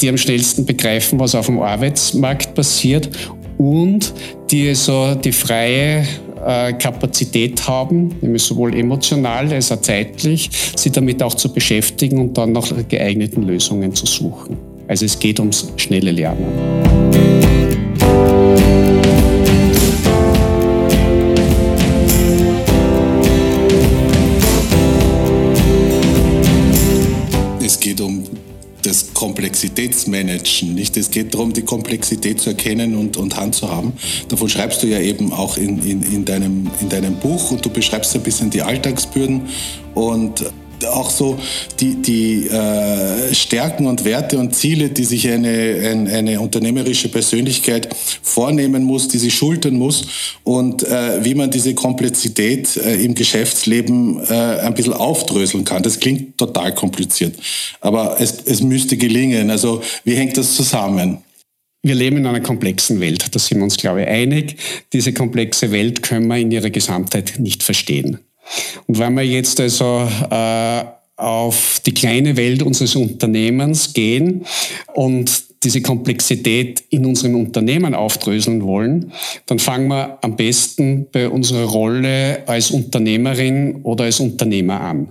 die 0.00 0.08
am 0.08 0.16
schnellsten 0.16 0.64
begreifen, 0.64 1.20
was 1.20 1.34
auf 1.34 1.46
dem 1.46 1.60
Arbeitsmarkt 1.60 2.54
passiert 2.54 3.10
und 3.58 4.14
die 4.50 4.68
also 4.68 5.14
die 5.16 5.32
freie 5.32 6.06
äh, 6.46 6.72
Kapazität 6.72 7.68
haben, 7.68 8.14
nämlich 8.22 8.42
sowohl 8.42 8.74
emotional 8.74 9.52
als 9.52 9.70
auch 9.70 9.82
zeitlich, 9.82 10.48
sie 10.76 10.90
damit 10.90 11.22
auch 11.22 11.34
zu 11.34 11.52
beschäftigen 11.52 12.18
und 12.18 12.38
dann 12.38 12.52
nach 12.52 12.72
geeigneten 12.88 13.42
Lösungen 13.42 13.94
zu 13.94 14.06
suchen. 14.06 14.69
Also 14.90 15.04
es 15.04 15.20
geht 15.20 15.38
ums 15.38 15.68
schnelle 15.76 16.10
Lernen. 16.10 16.46
Es 27.64 27.78
geht 27.78 28.00
um 28.00 28.24
das 28.82 29.14
Komplexitätsmanagen, 29.14 30.74
nicht? 30.74 30.96
Es 30.96 31.08
geht 31.12 31.34
darum, 31.34 31.52
die 31.52 31.62
Komplexität 31.62 32.40
zu 32.40 32.50
erkennen 32.50 32.96
und, 32.96 33.16
und 33.16 33.36
handzuhaben. 33.36 33.92
Davon 34.26 34.48
schreibst 34.48 34.82
du 34.82 34.88
ja 34.88 34.98
eben 34.98 35.32
auch 35.32 35.56
in, 35.56 35.78
in, 35.84 36.02
in, 36.02 36.24
deinem, 36.24 36.68
in 36.80 36.88
deinem 36.88 37.14
Buch 37.14 37.52
und 37.52 37.64
du 37.64 37.70
beschreibst 37.70 38.16
ein 38.16 38.24
bisschen 38.24 38.50
die 38.50 38.62
Alltagsbürden 38.62 39.42
und 39.94 40.44
auch 40.86 41.10
so 41.10 41.38
die, 41.80 42.02
die 42.02 42.46
äh, 42.46 43.34
Stärken 43.34 43.86
und 43.86 44.04
Werte 44.04 44.38
und 44.38 44.54
Ziele, 44.54 44.90
die 44.90 45.04
sich 45.04 45.28
eine, 45.28 45.48
eine, 45.48 46.12
eine 46.12 46.40
unternehmerische 46.40 47.08
Persönlichkeit 47.08 47.88
vornehmen 48.22 48.84
muss, 48.84 49.08
die 49.08 49.18
sie 49.18 49.30
schultern 49.30 49.74
muss 49.74 50.06
und 50.44 50.82
äh, 50.82 51.24
wie 51.24 51.34
man 51.34 51.50
diese 51.50 51.74
Komplexität 51.74 52.76
äh, 52.76 52.96
im 52.96 53.14
Geschäftsleben 53.14 54.20
äh, 54.28 54.34
ein 54.34 54.74
bisschen 54.74 54.94
aufdröseln 54.94 55.64
kann. 55.64 55.82
Das 55.82 56.00
klingt 56.00 56.38
total 56.38 56.74
kompliziert, 56.74 57.36
aber 57.80 58.16
es, 58.20 58.42
es 58.44 58.62
müsste 58.62 58.96
gelingen. 58.96 59.50
Also 59.50 59.82
wie 60.04 60.14
hängt 60.14 60.36
das 60.36 60.54
zusammen? 60.54 61.18
Wir 61.82 61.94
leben 61.94 62.18
in 62.18 62.26
einer 62.26 62.40
komplexen 62.40 63.00
Welt, 63.00 63.34
da 63.34 63.38
sind 63.38 63.58
wir 63.58 63.64
uns, 63.64 63.78
glaube 63.78 64.02
ich, 64.02 64.08
einig. 64.08 64.56
Diese 64.92 65.14
komplexe 65.14 65.72
Welt 65.72 66.02
können 66.02 66.26
wir 66.26 66.36
in 66.36 66.50
ihrer 66.50 66.68
Gesamtheit 66.68 67.38
nicht 67.38 67.62
verstehen. 67.62 68.18
Und 68.86 68.98
wenn 68.98 69.14
wir 69.14 69.24
jetzt 69.24 69.60
also 69.60 70.08
äh, 70.30 70.84
auf 71.16 71.80
die 71.84 71.94
kleine 71.94 72.36
Welt 72.36 72.62
unseres 72.62 72.96
Unternehmens 72.96 73.92
gehen 73.92 74.44
und 74.94 75.50
diese 75.62 75.82
Komplexität 75.82 76.82
in 76.88 77.04
unserem 77.04 77.36
Unternehmen 77.36 77.94
aufdröseln 77.94 78.62
wollen, 78.62 79.12
dann 79.46 79.58
fangen 79.58 79.88
wir 79.88 80.18
am 80.22 80.36
besten 80.36 81.06
bei 81.12 81.28
unserer 81.28 81.64
Rolle 81.64 82.42
als 82.46 82.70
Unternehmerin 82.70 83.80
oder 83.82 84.04
als 84.04 84.20
Unternehmer 84.20 84.80
an. 84.80 85.08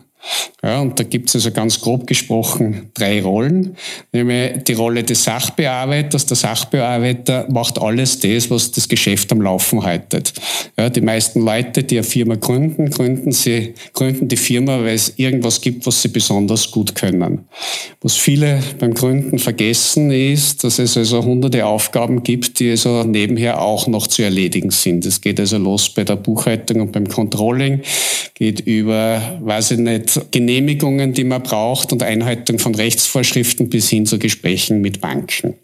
Ja, 0.62 0.82
und 0.82 1.00
da 1.00 1.04
gibt 1.06 1.30
es 1.30 1.36
also 1.36 1.52
ganz 1.52 1.80
grob 1.80 2.06
gesprochen 2.06 2.90
drei 2.94 3.22
Rollen. 3.22 3.78
Nämlich 4.12 4.64
die 4.66 4.74
Rolle 4.74 5.04
des 5.04 5.24
Sachbearbeiters. 5.24 6.26
Der 6.26 6.36
Sachbearbeiter 6.36 7.48
macht 7.50 7.80
alles 7.80 8.20
das, 8.20 8.52
was 8.52 8.72
das 8.72 8.90
Geschäft 8.90 9.32
am 9.32 9.42
Laufen 9.42 9.84
haltet. 9.84 10.34
Ja, 10.78 10.90
die 10.90 11.02
meisten 11.02 11.42
Leute, 11.42 11.84
die 11.84 11.98
eine 11.98 12.04
Firma 12.04 12.36
gründen, 12.36 12.90
gründen 12.90 13.32
sie, 13.32 13.74
gründen 13.94 14.28
die 14.28 14.36
Firma, 14.36 14.80
weil 14.80 14.96
es 14.96 15.14
irgendwas 15.16 15.62
gibt, 15.62 15.86
was 15.86 16.02
sie 16.02 16.10
besonders 16.10 16.70
gut 16.72 16.94
können. 16.94 17.46
Was 18.02 18.18
viele 18.18 18.62
beim 18.80 18.94
Gründen 18.94 19.40
vergessen 19.40 20.12
ist, 20.12 20.66
dass 20.66 20.80
es 20.80 20.98
also 20.98 21.24
hunderte 21.24 21.66
Aufgaben 21.66 22.24
gibt, 22.24 22.60
die 22.60 22.72
also 22.72 23.04
nebenher 23.04 23.62
auch 23.62 23.88
noch 23.88 24.08
zu 24.08 24.24
erledigen 24.24 24.72
sind. 24.72 25.06
Es 25.06 25.22
geht 25.22 25.40
also 25.40 25.58
los 25.58 25.90
bei 25.90 26.04
der 26.04 26.18
Buchhaltung 26.18 26.82
und 26.82 26.92
beim 26.92 27.08
Controlling, 27.08 27.82
geht 28.34 28.62
über, 28.62 29.40
weiß 29.42 29.72
ich 29.72 29.80
nicht, 29.80 30.09
Genehmigungen, 30.32 31.14
die 31.14 31.24
man 31.24 31.44
braucht 31.44 31.92
und 31.92 32.04
Einhaltung 32.04 32.60
von 32.60 32.76
Rechtsvorschriften 32.76 33.70
bis 33.70 33.90
hin 33.90 34.06
zu 34.06 34.20
Gesprächen 34.20 34.82
mit 34.82 35.02
Banken. 35.02 35.56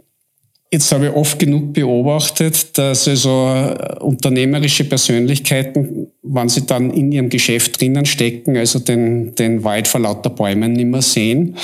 Jetzt 0.75 0.91
habe 0.91 1.05
ich 1.05 1.13
oft 1.13 1.39
genug 1.39 1.73
beobachtet, 1.73 2.77
dass 2.77 3.07
also 3.07 3.47
äh, 3.49 3.97
unternehmerische 3.99 4.83
Persönlichkeiten, 4.83 6.07
wenn 6.23 6.49
sie 6.49 6.65
dann 6.65 6.91
in 6.91 7.13
ihrem 7.13 7.29
Geschäft 7.29 7.79
drinnen 7.79 8.05
stecken, 8.05 8.57
also 8.57 8.79
den, 8.79 9.35
den 9.35 9.63
Wald 9.63 9.87
vor 9.87 10.01
lauter 10.01 10.31
Bäumen 10.31 10.73
nicht 10.73 10.87
mehr 10.87 11.01
sehen 11.01 11.55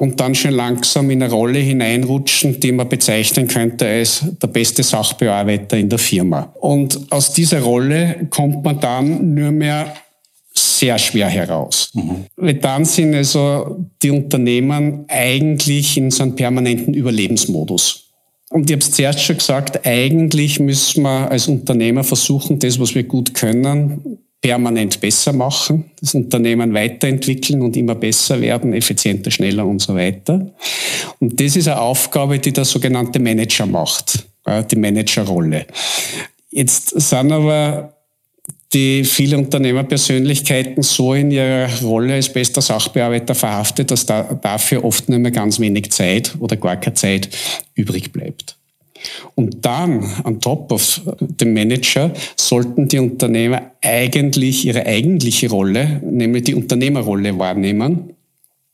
und 0.00 0.18
dann 0.18 0.34
schon 0.34 0.54
langsam 0.54 1.10
in 1.10 1.22
eine 1.22 1.32
Rolle 1.32 1.60
hineinrutschen, 1.60 2.58
die 2.58 2.72
man 2.72 2.88
bezeichnen 2.88 3.46
könnte 3.46 3.86
als 3.86 4.24
der 4.42 4.48
beste 4.48 4.82
Sachbearbeiter 4.82 5.76
in 5.76 5.90
der 5.90 6.00
Firma. 6.00 6.52
Und 6.58 6.98
aus 7.10 7.32
dieser 7.34 7.60
Rolle 7.60 8.26
kommt 8.30 8.64
man 8.64 8.80
dann 8.80 9.34
nur 9.34 9.52
mehr 9.52 9.94
sehr 10.78 10.98
schwer 10.98 11.28
heraus. 11.28 11.90
Mhm. 11.94 12.26
Weil 12.36 12.54
dann 12.54 12.84
sind 12.84 13.14
also 13.14 13.84
die 14.02 14.10
Unternehmen 14.10 15.04
eigentlich 15.08 15.96
in 15.96 16.10
so 16.10 16.22
einem 16.22 16.36
permanenten 16.36 16.94
Überlebensmodus. 16.94 18.04
Und 18.50 18.70
ich 18.70 18.74
habe 18.74 18.82
es 18.82 18.92
zuerst 18.92 19.20
schon 19.20 19.36
gesagt, 19.36 19.86
eigentlich 19.86 20.58
müssen 20.58 21.02
wir 21.02 21.30
als 21.30 21.48
Unternehmer 21.48 22.02
versuchen, 22.02 22.58
das, 22.58 22.80
was 22.80 22.94
wir 22.94 23.02
gut 23.02 23.34
können, 23.34 24.18
permanent 24.40 25.00
besser 25.00 25.32
machen, 25.32 25.90
das 26.00 26.14
Unternehmen 26.14 26.72
weiterentwickeln 26.72 27.60
und 27.60 27.76
immer 27.76 27.96
besser 27.96 28.40
werden, 28.40 28.72
effizienter, 28.72 29.30
schneller 29.30 29.66
und 29.66 29.82
so 29.82 29.94
weiter. 29.96 30.54
Und 31.18 31.38
das 31.40 31.56
ist 31.56 31.68
eine 31.68 31.80
Aufgabe, 31.80 32.38
die 32.38 32.52
der 32.52 32.64
sogenannte 32.64 33.18
Manager 33.18 33.66
macht, 33.66 34.26
die 34.70 34.76
Managerrolle. 34.76 35.66
Jetzt 36.50 36.98
sind 36.98 37.32
aber 37.32 37.97
die 38.72 39.04
viele 39.04 39.38
Unternehmerpersönlichkeiten 39.38 40.82
so 40.82 41.14
in 41.14 41.30
ihrer 41.30 41.68
Rolle 41.82 42.14
als 42.14 42.32
bester 42.32 42.60
Sachbearbeiter 42.60 43.34
verhaftet, 43.34 43.90
dass 43.90 44.04
da 44.04 44.22
dafür 44.22 44.84
oft 44.84 45.08
nur 45.08 45.18
mehr 45.18 45.30
ganz 45.30 45.58
wenig 45.58 45.90
Zeit 45.90 46.34
oder 46.38 46.56
gar 46.56 46.76
keine 46.76 46.94
Zeit 46.94 47.30
übrig 47.74 48.12
bleibt. 48.12 48.56
Und 49.34 49.64
dann, 49.64 50.04
on 50.24 50.40
top 50.40 50.72
of 50.72 51.00
dem 51.20 51.54
Manager, 51.54 52.12
sollten 52.36 52.88
die 52.88 52.98
Unternehmer 52.98 53.70
eigentlich 53.80 54.66
ihre 54.66 54.84
eigentliche 54.84 55.48
Rolle, 55.48 56.02
nämlich 56.04 56.44
die 56.44 56.54
Unternehmerrolle 56.54 57.38
wahrnehmen. 57.38 58.10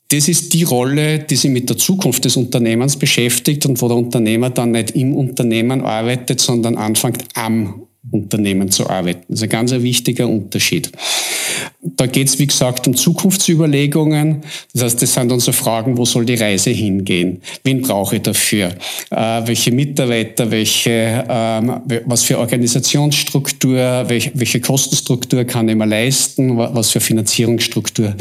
Das 0.09 0.27
ist 0.27 0.53
die 0.53 0.63
Rolle, 0.63 1.19
die 1.19 1.35
sich 1.35 1.51
mit 1.51 1.69
der 1.69 1.77
Zukunft 1.77 2.25
des 2.25 2.37
Unternehmens 2.37 2.97
beschäftigt 2.97 3.65
und 3.65 3.81
wo 3.81 3.87
der 3.87 3.97
Unternehmer 3.97 4.49
dann 4.49 4.71
nicht 4.71 4.91
im 4.91 5.15
Unternehmen 5.15 5.81
arbeitet, 5.81 6.41
sondern 6.41 6.75
anfängt 6.75 7.25
am 7.33 7.83
Unternehmen 8.11 8.71
zu 8.71 8.89
arbeiten. 8.89 9.23
Das 9.27 9.39
ist 9.39 9.43
ein 9.43 9.49
ganz 9.49 9.71
wichtiger 9.71 10.27
Unterschied. 10.27 10.91
Da 11.81 12.07
geht 12.07 12.27
es, 12.27 12.39
wie 12.39 12.47
gesagt, 12.47 12.87
um 12.87 12.95
Zukunftsüberlegungen. 12.95 14.41
Das 14.73 14.83
heißt, 14.83 15.01
das 15.01 15.13
sind 15.13 15.31
unsere 15.31 15.53
Fragen, 15.53 15.97
wo 15.97 16.05
soll 16.05 16.25
die 16.25 16.35
Reise 16.35 16.71
hingehen? 16.71 17.41
Wen 17.63 17.81
brauche 17.81 18.17
ich 18.17 18.21
dafür? 18.23 18.75
Äh, 19.11 19.41
welche 19.45 19.71
Mitarbeiter, 19.71 20.49
welche, 20.49 21.23
ähm, 21.29 21.81
was 22.05 22.23
für 22.23 22.39
Organisationsstruktur, 22.39 24.05
welche, 24.07 24.31
welche 24.33 24.61
Kostenstruktur 24.61 25.43
kann 25.45 25.69
ich 25.69 25.75
mir 25.75 25.85
leisten? 25.85 26.57
Was 26.57 26.91
für 26.91 26.99
Finanzierungsstruktur 26.99 28.15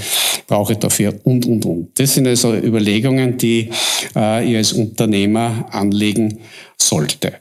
brauche 0.47 0.75
ich 0.75 0.79
dafür? 0.79 1.15
Und, 1.25 1.47
und, 1.47 1.65
und. 1.65 1.99
Das 1.99 2.15
sind 2.15 2.27
also 2.27 2.55
Überlegungen, 2.55 3.39
die 3.39 3.71
äh, 4.15 4.51
ihr 4.51 4.59
als 4.59 4.73
Unternehmer 4.73 5.67
anlegen 5.71 6.39
sollte. 6.77 7.35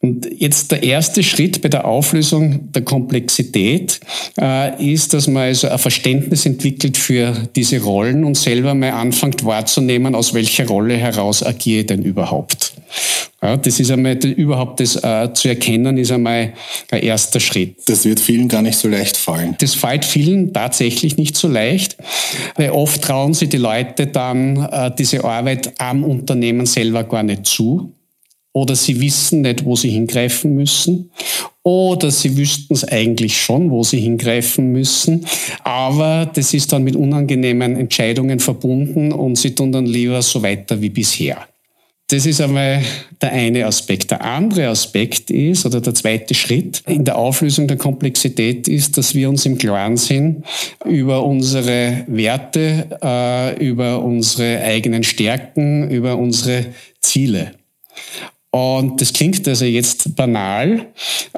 Und 0.00 0.28
jetzt 0.30 0.70
der 0.70 0.84
erste 0.84 1.24
Schritt 1.24 1.60
bei 1.60 1.68
der 1.68 1.84
Auflösung 1.84 2.70
der 2.70 2.82
Komplexität 2.82 3.98
äh, 4.40 4.92
ist, 4.92 5.12
dass 5.12 5.26
man 5.26 5.44
also 5.44 5.68
ein 5.68 5.78
Verständnis 5.78 6.46
entwickelt 6.46 6.96
für 6.96 7.34
diese 7.56 7.82
Rollen 7.82 8.22
und 8.22 8.36
selber 8.36 8.74
mal 8.74 8.92
anfängt 8.92 9.44
wahrzunehmen, 9.44 10.14
aus 10.14 10.34
welcher 10.34 10.68
Rolle 10.68 10.96
heraus 10.96 11.42
agiere 11.42 11.80
ich 11.80 11.86
denn 11.86 12.02
überhaupt. 12.02 12.74
Ja, 13.42 13.56
das 13.56 13.80
ist 13.80 13.90
einmal 13.90 14.14
überhaupt 14.14 14.80
das 14.80 14.96
äh, 14.96 15.32
zu 15.32 15.48
erkennen, 15.48 15.96
ist 15.98 16.12
einmal 16.12 16.52
ein 16.90 17.02
erster 17.02 17.40
Schritt. 17.40 17.76
Das 17.86 18.04
wird 18.04 18.20
vielen 18.20 18.48
gar 18.48 18.62
nicht 18.62 18.78
so 18.78 18.88
leicht 18.88 19.16
fallen. 19.16 19.56
Das 19.60 19.74
fällt 19.74 20.04
vielen 20.04 20.52
tatsächlich 20.52 21.16
nicht 21.16 21.36
so 21.36 21.48
leicht, 21.48 21.96
weil 22.56 22.70
oft 22.70 23.02
trauen 23.02 23.34
sich 23.34 23.48
die 23.48 23.56
Leute 23.56 24.06
dann 24.06 24.68
äh, 24.70 24.90
diese 24.96 25.24
Arbeit 25.24 25.72
am 25.78 26.04
Unternehmen 26.04 26.66
selber 26.66 27.04
gar 27.04 27.22
nicht 27.24 27.46
zu. 27.46 27.94
Oder 28.58 28.74
sie 28.74 29.00
wissen 29.00 29.42
nicht, 29.42 29.64
wo 29.64 29.76
sie 29.76 29.90
hingreifen 29.90 30.56
müssen. 30.56 31.12
Oder 31.62 32.10
sie 32.10 32.36
wüssten 32.36 32.74
es 32.74 32.82
eigentlich 32.82 33.40
schon, 33.40 33.70
wo 33.70 33.84
sie 33.84 34.00
hingreifen 34.00 34.72
müssen. 34.72 35.24
Aber 35.62 36.28
das 36.34 36.54
ist 36.54 36.72
dann 36.72 36.82
mit 36.82 36.96
unangenehmen 36.96 37.76
Entscheidungen 37.76 38.40
verbunden 38.40 39.12
und 39.12 39.38
sie 39.38 39.54
tun 39.54 39.70
dann 39.70 39.86
lieber 39.86 40.22
so 40.22 40.42
weiter 40.42 40.80
wie 40.80 40.90
bisher. 40.90 41.46
Das 42.10 42.26
ist 42.26 42.40
einmal 42.40 42.82
der 43.22 43.32
eine 43.32 43.64
Aspekt. 43.66 44.10
Der 44.10 44.24
andere 44.24 44.68
Aspekt 44.68 45.30
ist, 45.30 45.64
oder 45.64 45.80
der 45.80 45.94
zweite 45.94 46.34
Schritt 46.34 46.82
in 46.86 47.04
der 47.04 47.16
Auflösung 47.16 47.68
der 47.68 47.76
Komplexität 47.76 48.66
ist, 48.66 48.98
dass 48.98 49.14
wir 49.14 49.28
uns 49.28 49.46
im 49.46 49.56
Klaren 49.56 49.96
sind 49.96 50.44
über 50.84 51.22
unsere 51.22 52.04
Werte, 52.08 52.88
äh, 53.00 53.64
über 53.64 54.02
unsere 54.02 54.62
eigenen 54.62 55.04
Stärken, 55.04 55.88
über 55.90 56.16
unsere 56.16 56.66
Ziele. 57.00 57.52
Und 58.50 59.00
das 59.00 59.12
klingt 59.12 59.46
also 59.46 59.66
jetzt 59.66 60.16
banal, 60.16 60.86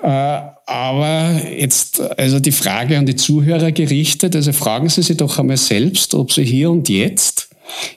äh, 0.01 0.07
aber 0.07 1.41
jetzt 1.57 2.01
also 2.17 2.39
die 2.39 2.53
Frage 2.53 2.97
an 2.97 3.07
die 3.07 3.17
Zuhörer 3.17 3.73
gerichtet, 3.73 4.37
also 4.37 4.53
fragen 4.53 4.89
Sie 4.89 5.03
sich 5.03 5.17
doch 5.17 5.39
einmal 5.39 5.57
selbst, 5.57 6.15
ob 6.15 6.33
Sie 6.33 6.45
hier 6.45 6.71
und 6.71 6.89
jetzt 6.89 7.49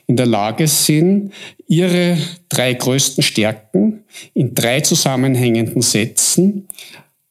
in 0.06 0.16
der 0.16 0.26
Lage 0.26 0.66
sind, 0.66 1.32
ihre 1.68 2.18
drei 2.48 2.74
größten 2.74 3.22
Stärken 3.22 4.04
in 4.32 4.54
drei 4.54 4.80
zusammenhängenden 4.80 5.82
Sätzen, 5.82 6.68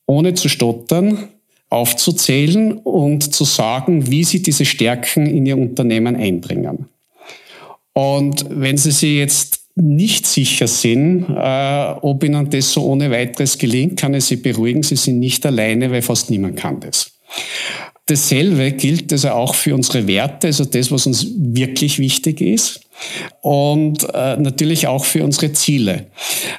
ohne 0.05 0.33
zu 0.33 0.49
stottern, 0.49 1.29
aufzuzählen 1.69 2.73
und 2.73 3.33
zu 3.33 3.45
sagen, 3.45 4.09
wie 4.11 4.23
sie 4.23 4.41
diese 4.41 4.65
Stärken 4.65 5.25
in 5.25 5.45
ihr 5.45 5.57
Unternehmen 5.57 6.15
einbringen. 6.15 6.85
Und 7.93 8.45
wenn 8.49 8.77
Sie 8.77 8.91
sich 8.91 9.17
jetzt 9.17 9.62
nicht 9.75 10.27
sicher 10.27 10.67
sind, 10.67 11.25
äh, 11.29 11.93
ob 12.01 12.23
Ihnen 12.23 12.49
das 12.49 12.71
so 12.71 12.85
ohne 12.85 13.09
weiteres 13.09 13.57
gelingt, 13.57 13.99
kann 13.99 14.13
ich 14.13 14.25
Sie 14.25 14.35
beruhigen, 14.35 14.83
Sie 14.83 14.95
sind 14.95 15.19
nicht 15.19 15.45
alleine, 15.45 15.89
weil 15.91 16.01
fast 16.01 16.29
niemand 16.29 16.57
kann 16.57 16.79
das. 16.79 17.11
Dasselbe 18.05 18.73
gilt 18.73 19.11
also 19.11 19.29
auch 19.29 19.55
für 19.55 19.73
unsere 19.73 20.07
Werte, 20.07 20.47
also 20.47 20.65
das, 20.65 20.91
was 20.91 21.07
uns 21.07 21.27
wirklich 21.37 21.99
wichtig 21.99 22.41
ist. 22.41 22.81
Und 23.41 24.03
äh, 24.13 24.37
natürlich 24.37 24.87
auch 24.87 25.05
für 25.05 25.23
unsere 25.23 25.53
Ziele. 25.53 26.07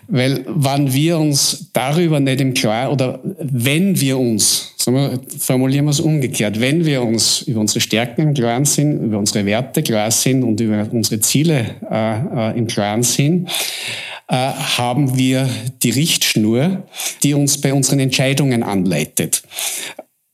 Weil 0.09 0.45
wenn 0.49 0.93
wir 0.93 1.19
uns 1.19 1.71
darüber 1.73 2.21
nicht 2.21 2.41
im 2.41 2.55
Klaren, 2.55 2.93
oder 2.93 3.21
wenn 3.39 4.01
wir 4.01 4.19
uns, 4.19 4.75
sagen 4.77 4.97
wir, 4.97 5.21
formulieren 5.39 5.87
wir 5.87 5.91
es 5.91 6.01
umgekehrt, 6.01 6.61
wenn 6.61 6.85
wir 6.85 7.03
uns 7.03 7.43
über 7.43 7.61
unsere 7.61 7.81
Stärken 7.81 8.23
im 8.23 8.35
Klaren 8.35 8.65
sind, 8.65 9.03
über 9.03 9.19
unsere 9.19 9.47
Werte 9.47 9.83
klar 9.83 10.11
sind 10.11 10.43
und 10.43 10.61
über 10.61 10.87
unsere 10.91 11.21
Ziele 11.21 11.67
äh, 11.91 12.51
äh, 12.51 12.59
im 12.59 12.67
Klaren 12.67 13.03
sind, 13.03 13.49
äh, 14.29 14.35
haben 14.35 15.17
wir 15.17 15.49
die 15.83 15.91
Richtschnur, 15.91 16.85
die 17.23 17.35
uns 17.35 17.61
bei 17.61 17.75
unseren 17.75 18.01
Entscheidungen 18.01 18.63
anleitet. 18.63 19.43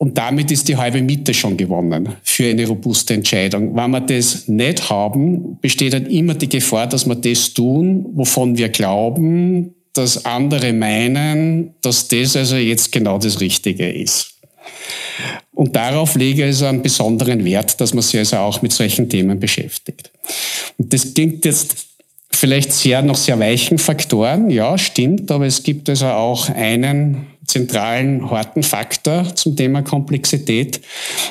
Und 0.02 0.16
damit 0.16 0.50
ist 0.50 0.66
die 0.66 0.78
halbe 0.78 1.02
Miete 1.02 1.34
schon 1.34 1.58
gewonnen 1.58 2.08
für 2.22 2.48
eine 2.48 2.66
robuste 2.66 3.12
Entscheidung. 3.12 3.76
Wenn 3.76 3.90
wir 3.90 4.00
das 4.00 4.48
nicht 4.48 4.88
haben, 4.88 5.58
besteht 5.60 5.92
dann 5.92 6.06
immer 6.06 6.32
die 6.32 6.48
Gefahr, 6.48 6.86
dass 6.86 7.06
wir 7.06 7.16
das 7.16 7.52
tun, 7.52 8.06
wovon 8.14 8.56
wir 8.56 8.70
glauben, 8.70 9.74
dass 9.92 10.24
andere 10.24 10.72
meinen, 10.72 11.74
dass 11.82 12.08
das 12.08 12.34
also 12.34 12.56
jetzt 12.56 12.92
genau 12.92 13.18
das 13.18 13.42
Richtige 13.42 13.92
ist. 13.92 14.36
Und 15.52 15.76
darauf 15.76 16.14
lege 16.14 16.44
ich 16.44 16.46
also 16.46 16.64
einen 16.64 16.80
besonderen 16.80 17.44
Wert, 17.44 17.78
dass 17.78 17.92
man 17.92 18.00
sich 18.00 18.20
also 18.20 18.38
auch 18.38 18.62
mit 18.62 18.72
solchen 18.72 19.10
Themen 19.10 19.38
beschäftigt. 19.38 20.10
Und 20.78 20.94
das 20.94 21.12
klingt 21.12 21.44
jetzt 21.44 21.76
vielleicht 22.30 22.72
sehr 22.72 23.02
nach 23.02 23.16
sehr 23.16 23.38
weichen 23.38 23.76
Faktoren, 23.76 24.48
ja, 24.48 24.78
stimmt, 24.78 25.30
aber 25.30 25.44
es 25.44 25.62
gibt 25.62 25.90
also 25.90 26.06
auch 26.06 26.48
einen 26.48 27.26
zentralen, 27.50 28.30
harten 28.30 28.62
Faktor 28.62 29.34
zum 29.34 29.56
Thema 29.56 29.82
Komplexität, 29.82 30.80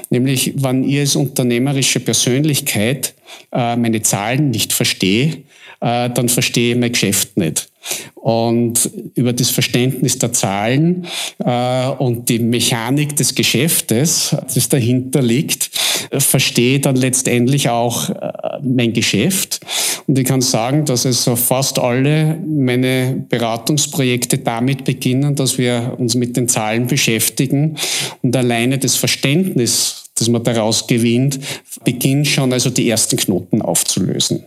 nämlich 0.10 0.54
wenn 0.58 0.84
ich 0.84 1.00
als 1.00 1.16
unternehmerische 1.16 2.00
Persönlichkeit 2.00 3.14
äh, 3.52 3.76
meine 3.76 4.02
Zahlen 4.02 4.50
nicht 4.52 4.74
verstehe, 4.74 5.44
äh, 5.82 6.10
dann 6.10 6.30
verstehe 6.30 6.74
ich 6.74 6.80
mein 6.80 6.92
Geschäft 6.92 7.38
nicht. 7.38 7.69
Und 8.16 8.90
über 9.16 9.34
das 9.34 9.50
Verständnis 9.50 10.18
der 10.18 10.34
Zahlen 10.34 11.08
äh, 11.44 11.88
und 11.88 12.28
die 12.30 12.40
Mechanik 12.40 13.16
des 13.16 13.34
Geschäftes, 13.34 14.36
das 14.54 14.70
dahinter 14.70 15.22
liegt, 15.22 15.72
verstehe 16.18 16.80
dann 16.80 16.96
letztendlich 16.96 17.70
auch 17.70 18.10
äh, 18.10 18.32
mein 18.62 18.94
Geschäft. 18.94 19.62
Und 20.08 20.18
ich 20.18 20.26
kann 20.26 20.42
sagen, 20.42 20.86
dass 20.86 21.06
es 21.06 21.30
fast 21.36 21.80
alle 21.80 22.38
meine 22.46 23.26
Beratungsprojekte 23.30 24.40
damit 24.40 24.84
beginnen, 24.84 25.36
dass 25.36 25.58
wir 25.58 25.96
uns 25.98 26.16
mit 26.16 26.36
den 26.36 26.48
Zahlen 26.48 26.88
beschäftigen 26.88 27.76
und 28.22 28.36
alleine 28.36 28.80
das 28.80 28.96
Verständnis, 28.96 30.06
das 30.16 30.28
man 30.28 30.44
daraus 30.44 30.88
gewinnt, 30.88 31.40
beginnt 31.84 32.28
schon 32.28 32.52
also 32.52 32.70
die 32.70 32.90
ersten 32.90 33.18
Knoten 33.18 33.62
aufzulösen. 33.62 34.44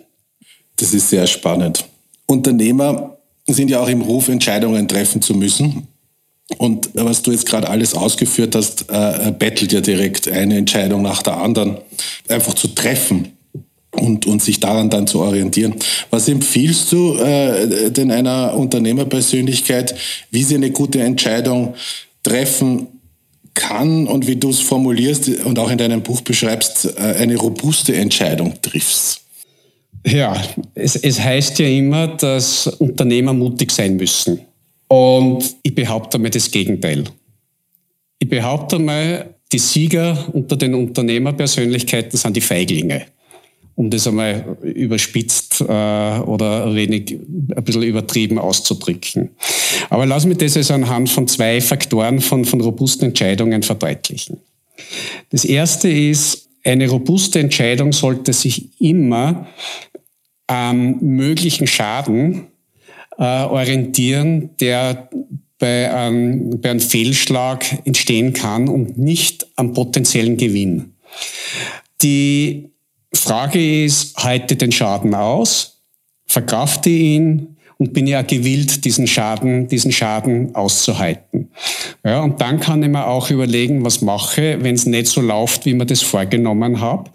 Das 0.77 0.93
ist 0.93 1.11
sehr 1.11 1.27
spannend. 1.27 1.85
Unternehmer 2.27 3.19
sind 3.47 3.71
ja 3.71 3.81
auch 3.81 3.89
im 3.89 4.03
Ruf, 4.03 4.29
Entscheidungen 4.29 4.89
treffen 4.89 5.23
zu 5.23 5.35
müssen. 5.35 5.89
Und 6.59 6.91
was 6.95 7.23
du 7.23 7.33
jetzt 7.33 7.47
gerade 7.47 7.69
alles 7.69 7.95
ausgeführt 7.95 8.55
hast, 8.55 8.87
äh, 8.91 9.33
bettelt 9.37 9.73
ja 9.73 9.81
direkt 9.81 10.29
eine 10.29 10.57
Entscheidung 10.57 11.03
nach 11.03 11.23
der 11.23 11.39
anderen 11.39 11.79
einfach 12.29 12.55
zu 12.55 12.69
treffen 12.69 13.33
und, 13.93 14.27
und 14.27 14.43
sich 14.43 14.61
daran 14.61 14.91
dann 14.91 15.07
zu 15.07 15.21
orientieren. 15.21 15.75
Was 16.11 16.29
empfiehlst 16.29 16.93
du 16.93 17.17
äh, 17.17 17.91
denn 17.91 18.11
einer 18.11 18.55
Unternehmerpersönlichkeit, 18.55 19.95
wie 20.31 20.43
sie 20.43 20.57
eine 20.57 20.71
gute 20.71 21.01
Entscheidung 21.01 21.75
treffen 22.23 22.89
kann 23.55 24.07
und 24.07 24.27
wie 24.27 24.37
du 24.37 24.51
es 24.51 24.61
formulierst 24.61 25.29
und 25.45 25.59
auch 25.59 25.71
in 25.71 25.79
deinem 25.79 26.03
Buch 26.03 26.23
beschreibst, 26.23 26.97
äh, 26.97 27.17
eine 27.19 27.37
robuste 27.37 27.95
Entscheidung 27.95 28.61
triffst? 28.63 29.22
Ja, 30.07 30.41
es, 30.75 30.97
es 30.97 31.21
heißt 31.21 31.59
ja 31.59 31.67
immer, 31.67 32.09
dass 32.09 32.67
Unternehmer 32.67 33.33
mutig 33.33 33.71
sein 33.71 33.97
müssen. 33.97 34.41
Und 34.89 35.57
ich 35.63 35.75
behaupte 35.75 36.19
mal 36.19 36.31
das 36.31 36.51
Gegenteil. 36.51 37.05
Ich 38.19 38.29
behaupte 38.29 38.79
mal, 38.79 39.35
die 39.53 39.59
Sieger 39.59 40.29
unter 40.33 40.57
den 40.57 40.75
Unternehmerpersönlichkeiten 40.75 42.19
sind 42.19 42.37
die 42.37 42.41
Feiglinge. 42.41 43.07
Um 43.75 43.89
das 43.89 44.07
einmal 44.07 44.59
überspitzt 44.63 45.63
äh, 45.63 45.65
oder 45.65 46.75
wenig, 46.75 47.19
ein 47.57 47.65
bisschen 47.65 47.83
übertrieben 47.83 48.39
auszudrücken. 48.39 49.31
Aber 49.89 50.05
lass 50.05 50.27
mich 50.27 50.39
das 50.39 50.57
also 50.57 50.75
anhand 50.75 51.09
von 51.09 51.27
zwei 51.27 51.61
Faktoren 51.61 52.21
von, 52.21 52.45
von 52.45 52.61
robusten 52.61 53.09
Entscheidungen 53.09 53.63
verdeutlichen. 53.63 54.39
Das 55.31 55.45
erste 55.45 55.89
ist, 55.89 56.49
eine 56.65 56.89
robuste 56.89 57.41
Entscheidung 57.41 57.93
sollte 57.93 58.33
sich 58.33 58.81
immer 58.81 59.47
am 60.53 60.99
möglichen 61.01 61.67
Schaden 61.67 62.49
äh, 63.19 63.23
orientieren, 63.23 64.51
der 64.61 65.09
bei 65.59 65.93
einem, 65.95 66.61
bei 66.61 66.71
einem 66.71 66.81
Fehlschlag 66.81 67.65
entstehen 67.87 68.33
kann 68.33 68.69
und 68.69 68.99
nicht 68.99 69.47
am 69.57 69.73
potenziellen 69.73 70.37
Gewinn. 70.37 70.95
Die 72.03 72.71
Frage 73.15 73.85
ist, 73.85 74.17
halte 74.17 74.57
den 74.57 74.73
Schaden 74.73 75.15
aus, 75.15 75.83
verkrafte 76.27 76.91
ihn 76.91 77.52
und 77.79 77.93
bin 77.93 78.07
ja 78.07 78.23
gewillt, 78.23 78.85
diesen 78.85 79.07
Schaden, 79.07 79.69
diesen 79.69 79.93
Schaden 79.93 80.55
auszuhalten. 80.55 81.49
Ja, 82.05 82.23
und 82.23 82.41
dann 82.41 82.61
kann 82.61 82.83
ich 82.83 82.89
mir 82.89 83.07
auch 83.07 83.31
überlegen, 83.31 83.85
was 83.85 84.03
mache, 84.03 84.59
wenn 84.61 84.75
es 84.75 84.87
nicht 84.87 85.07
so 85.07 85.21
läuft, 85.21 85.67
wie 85.67 85.75
man 85.75 85.87
das 85.87 86.03
vorgenommen 86.03 86.81
hat. 86.81 87.11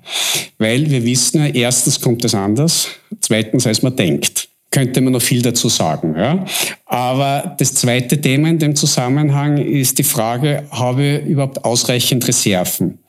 Weil 0.57 0.89
wir 0.89 1.03
wissen 1.05 1.39
ja, 1.39 1.47
erstens 1.47 2.01
kommt 2.01 2.25
es 2.25 2.35
anders, 2.35 2.87
zweitens, 3.21 3.67
als 3.67 3.81
man 3.81 3.95
denkt. 3.95 4.49
Könnte 4.69 4.99
man 4.99 5.13
noch 5.13 5.21
viel 5.21 5.41
dazu 5.41 5.69
sagen. 5.69 6.13
Ja? 6.17 6.45
Aber 6.85 7.55
das 7.57 7.73
zweite 7.73 8.19
Thema 8.19 8.49
in 8.49 8.59
dem 8.59 8.75
Zusammenhang 8.75 9.57
ist 9.57 9.97
die 9.97 10.03
Frage, 10.03 10.63
habe 10.71 11.21
ich 11.23 11.25
überhaupt 11.25 11.63
ausreichend 11.63 12.27
Reserven? 12.27 12.99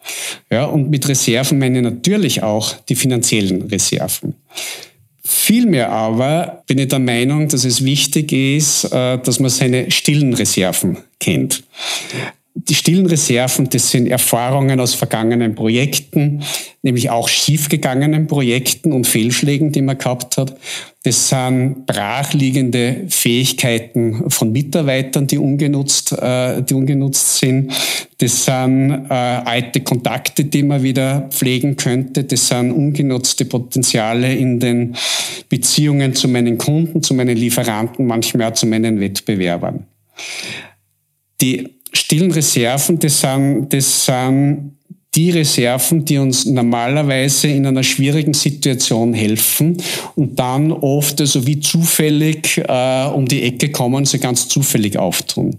Ja, 0.50 0.66
und 0.66 0.88
mit 0.88 1.08
Reserven 1.08 1.58
meine 1.58 1.78
ich 1.78 1.84
natürlich 1.84 2.42
auch 2.42 2.74
die 2.88 2.94
finanziellen 2.94 3.62
Reserven. 3.62 4.34
Vielmehr 5.30 5.90
aber 5.90 6.62
bin 6.66 6.78
ich 6.78 6.88
der 6.88 7.00
Meinung, 7.00 7.48
dass 7.48 7.66
es 7.66 7.84
wichtig 7.84 8.32
ist, 8.32 8.84
äh, 8.84 9.18
dass 9.18 9.40
man 9.40 9.50
seine 9.50 9.90
stillen 9.90 10.32
Reserven 10.32 10.96
kennt. 11.20 11.64
Die 12.64 12.74
stillen 12.74 13.06
Reserven, 13.06 13.68
das 13.70 13.90
sind 13.90 14.08
Erfahrungen 14.08 14.80
aus 14.80 14.94
vergangenen 14.94 15.54
Projekten, 15.54 16.42
nämlich 16.82 17.08
auch 17.08 17.28
schiefgegangenen 17.28 18.26
Projekten 18.26 18.92
und 18.92 19.06
Fehlschlägen, 19.06 19.70
die 19.70 19.82
man 19.82 19.96
gehabt 19.96 20.36
hat. 20.36 20.56
Das 21.04 21.28
sind 21.28 21.86
brachliegende 21.86 23.04
Fähigkeiten 23.08 24.28
von 24.28 24.50
Mitarbeitern, 24.50 25.28
die 25.28 25.38
ungenutzt, 25.38 26.12
äh, 26.12 26.62
die 26.62 26.74
ungenutzt 26.74 27.38
sind. 27.38 27.72
Das 28.18 28.44
sind 28.44 29.06
äh, 29.08 29.14
alte 29.14 29.80
Kontakte, 29.80 30.44
die 30.44 30.64
man 30.64 30.82
wieder 30.82 31.28
pflegen 31.30 31.76
könnte. 31.76 32.24
Das 32.24 32.48
sind 32.48 32.72
ungenutzte 32.72 33.44
Potenziale 33.44 34.34
in 34.34 34.58
den 34.58 34.96
Beziehungen 35.48 36.14
zu 36.14 36.26
meinen 36.26 36.58
Kunden, 36.58 37.02
zu 37.04 37.14
meinen 37.14 37.36
Lieferanten, 37.36 38.04
manchmal 38.04 38.50
auch 38.50 38.54
zu 38.54 38.66
meinen 38.66 38.98
Wettbewerbern. 38.98 39.86
Die 41.40 41.77
stillen 41.92 42.30
Reserven, 42.30 42.98
das 42.98 43.20
sind, 43.20 43.72
das 43.72 44.06
sind 44.06 44.78
die 45.14 45.30
Reserven, 45.30 46.04
die 46.04 46.18
uns 46.18 46.44
normalerweise 46.44 47.48
in 47.48 47.66
einer 47.66 47.82
schwierigen 47.82 48.34
Situation 48.34 49.14
helfen 49.14 49.76
und 50.14 50.38
dann 50.38 50.70
oft 50.70 51.20
also 51.20 51.46
wie 51.46 51.60
zufällig 51.60 52.58
äh, 52.58 53.06
um 53.06 53.26
die 53.26 53.42
Ecke 53.42 53.70
kommen, 53.70 54.04
sie 54.04 54.18
ganz 54.18 54.48
zufällig 54.48 54.98
auftun. 54.98 55.56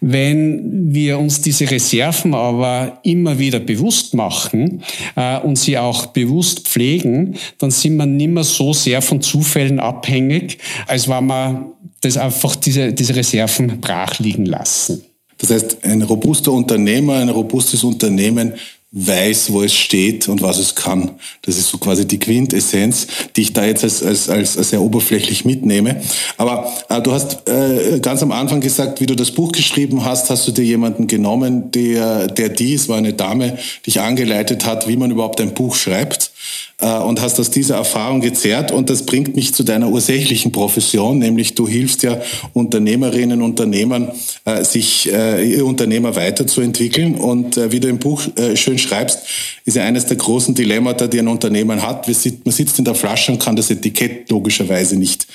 Wenn 0.00 0.92
wir 0.92 1.18
uns 1.18 1.40
diese 1.40 1.70
Reserven 1.70 2.34
aber 2.34 3.00
immer 3.02 3.38
wieder 3.38 3.60
bewusst 3.60 4.14
machen 4.14 4.82
äh, 5.16 5.38
und 5.40 5.56
sie 5.58 5.78
auch 5.78 6.06
bewusst 6.06 6.68
pflegen, 6.68 7.34
dann 7.58 7.70
sind 7.70 7.96
wir 7.96 8.06
nimmer 8.06 8.44
so 8.44 8.74
sehr 8.74 9.00
von 9.00 9.22
Zufällen 9.22 9.80
abhängig, 9.80 10.58
als 10.86 11.08
wenn 11.08 11.26
wir 11.26 11.72
das 12.02 12.18
einfach 12.18 12.54
diese, 12.56 12.92
diese 12.92 13.16
Reserven 13.16 13.80
brach 13.80 14.18
liegen 14.18 14.44
lassen. 14.44 15.02
Das 15.38 15.50
heißt, 15.50 15.84
ein 15.84 16.02
robuster 16.02 16.52
Unternehmer, 16.52 17.16
ein 17.16 17.28
robustes 17.28 17.84
Unternehmen 17.84 18.54
weiß, 18.92 19.52
wo 19.52 19.62
es 19.62 19.74
steht 19.74 20.28
und 20.28 20.42
was 20.42 20.58
es 20.58 20.74
kann. 20.74 21.10
Das 21.42 21.58
ist 21.58 21.68
so 21.68 21.78
quasi 21.78 22.06
die 22.06 22.18
Quintessenz, 22.18 23.06
die 23.34 23.42
ich 23.42 23.52
da 23.52 23.64
jetzt 23.64 23.84
als, 23.84 24.02
als, 24.02 24.28
als 24.28 24.54
sehr 24.54 24.80
oberflächlich 24.80 25.44
mitnehme. 25.44 26.00
Aber 26.36 26.72
äh, 26.88 27.02
du 27.02 27.12
hast 27.12 27.48
äh, 27.48 27.98
ganz 28.00 28.22
am 28.22 28.32
Anfang 28.32 28.60
gesagt, 28.60 29.00
wie 29.00 29.06
du 29.06 29.16
das 29.16 29.32
Buch 29.32 29.52
geschrieben 29.52 30.04
hast, 30.04 30.30
hast 30.30 30.46
du 30.46 30.52
dir 30.52 30.64
jemanden 30.64 31.08
genommen, 31.08 31.70
der, 31.72 32.28
der 32.28 32.48
dies 32.48 32.88
war 32.88 32.96
eine 32.96 33.12
Dame, 33.12 33.58
dich 33.84 34.00
angeleitet 34.00 34.64
hat, 34.64 34.88
wie 34.88 34.96
man 34.96 35.10
überhaupt 35.10 35.40
ein 35.40 35.52
Buch 35.52 35.74
schreibt. 35.74 36.30
Äh, 36.78 36.98
und 36.98 37.22
hast 37.22 37.40
aus 37.40 37.50
dieser 37.50 37.76
Erfahrung 37.76 38.20
gezerrt. 38.20 38.70
Und 38.70 38.90
das 38.90 39.06
bringt 39.06 39.34
mich 39.34 39.54
zu 39.54 39.62
deiner 39.62 39.88
ursächlichen 39.88 40.52
Profession, 40.52 41.18
nämlich 41.18 41.54
du 41.54 41.66
hilfst 41.66 42.02
ja 42.02 42.20
Unternehmerinnen 42.52 43.40
Unternehmern, 43.40 44.12
äh, 44.44 44.62
sich 44.62 45.10
äh, 45.10 45.42
ihr 45.42 45.64
Unternehmer 45.64 46.16
weiterzuentwickeln. 46.16 47.14
Und 47.14 47.56
wie 47.72 47.80
du 47.80 47.88
im 47.88 47.98
Buch 47.98 48.22
schön 48.54 48.75
schreibst, 48.78 49.20
ist 49.64 49.76
ja 49.76 49.84
eines 49.84 50.06
der 50.06 50.16
großen 50.16 50.54
Dilemmata, 50.54 51.06
die 51.06 51.18
ein 51.18 51.28
Unternehmen 51.28 51.82
hat. 51.82 52.06
Man 52.06 52.52
sitzt 52.52 52.78
in 52.78 52.84
der 52.84 52.94
Flasche 52.94 53.32
und 53.32 53.42
kann 53.42 53.56
das 53.56 53.70
Etikett 53.70 54.30
logischerweise 54.30 54.96
nicht 54.96 55.26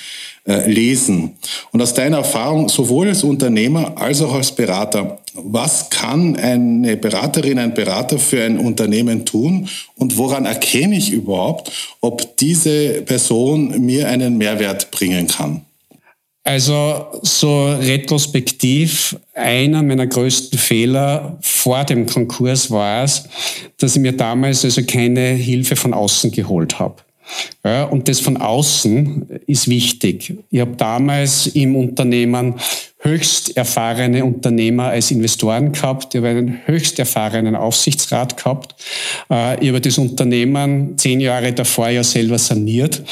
lesen. 0.44 1.34
Und 1.70 1.80
aus 1.80 1.94
deiner 1.94 2.16
Erfahrung, 2.18 2.68
sowohl 2.68 3.08
als 3.08 3.22
Unternehmer 3.22 3.92
als 3.96 4.20
auch 4.22 4.34
als 4.34 4.50
Berater, 4.52 5.20
was 5.34 5.88
kann 5.88 6.34
eine 6.36 6.96
Beraterin, 6.96 7.60
ein 7.60 7.74
Berater 7.74 8.18
für 8.18 8.42
ein 8.42 8.58
Unternehmen 8.58 9.24
tun 9.24 9.68
und 9.96 10.18
woran 10.18 10.44
erkenne 10.44 10.96
ich 10.96 11.12
überhaupt, 11.12 11.70
ob 12.00 12.36
diese 12.38 13.02
Person 13.02 13.80
mir 13.80 14.08
einen 14.08 14.36
Mehrwert 14.36 14.90
bringen 14.90 15.28
kann? 15.28 15.62
Also 16.44 17.06
so 17.22 17.66
retrospektiv, 17.66 19.16
einer 19.34 19.82
meiner 19.82 20.08
größten 20.08 20.58
Fehler 20.58 21.38
vor 21.40 21.84
dem 21.84 22.06
Konkurs 22.06 22.68
war 22.70 23.04
es, 23.04 23.28
dass 23.78 23.94
ich 23.94 24.02
mir 24.02 24.12
damals 24.12 24.64
also 24.64 24.82
keine 24.84 25.28
Hilfe 25.30 25.76
von 25.76 25.94
außen 25.94 26.32
geholt 26.32 26.80
habe. 26.80 26.96
Ja, 27.64 27.84
und 27.84 28.08
das 28.08 28.20
von 28.20 28.36
außen 28.36 29.40
ist 29.46 29.68
wichtig. 29.68 30.34
Ich 30.50 30.60
habe 30.60 30.74
damals 30.76 31.46
im 31.46 31.76
Unternehmen 31.76 32.56
höchst 32.98 33.56
erfahrene 33.56 34.24
Unternehmer 34.24 34.86
als 34.86 35.10
Investoren 35.10 35.72
gehabt. 35.72 36.14
Ich 36.14 36.18
habe 36.18 36.28
einen 36.28 36.60
höchst 36.66 36.98
erfahrenen 36.98 37.56
Aufsichtsrat 37.56 38.36
gehabt. 38.36 38.74
Äh, 39.30 39.62
ich 39.62 39.68
habe 39.68 39.80
das 39.80 39.98
Unternehmen 39.98 40.98
zehn 40.98 41.20
Jahre 41.20 41.52
davor 41.52 41.88
ja 41.88 42.02
selber 42.02 42.38
saniert. 42.38 43.02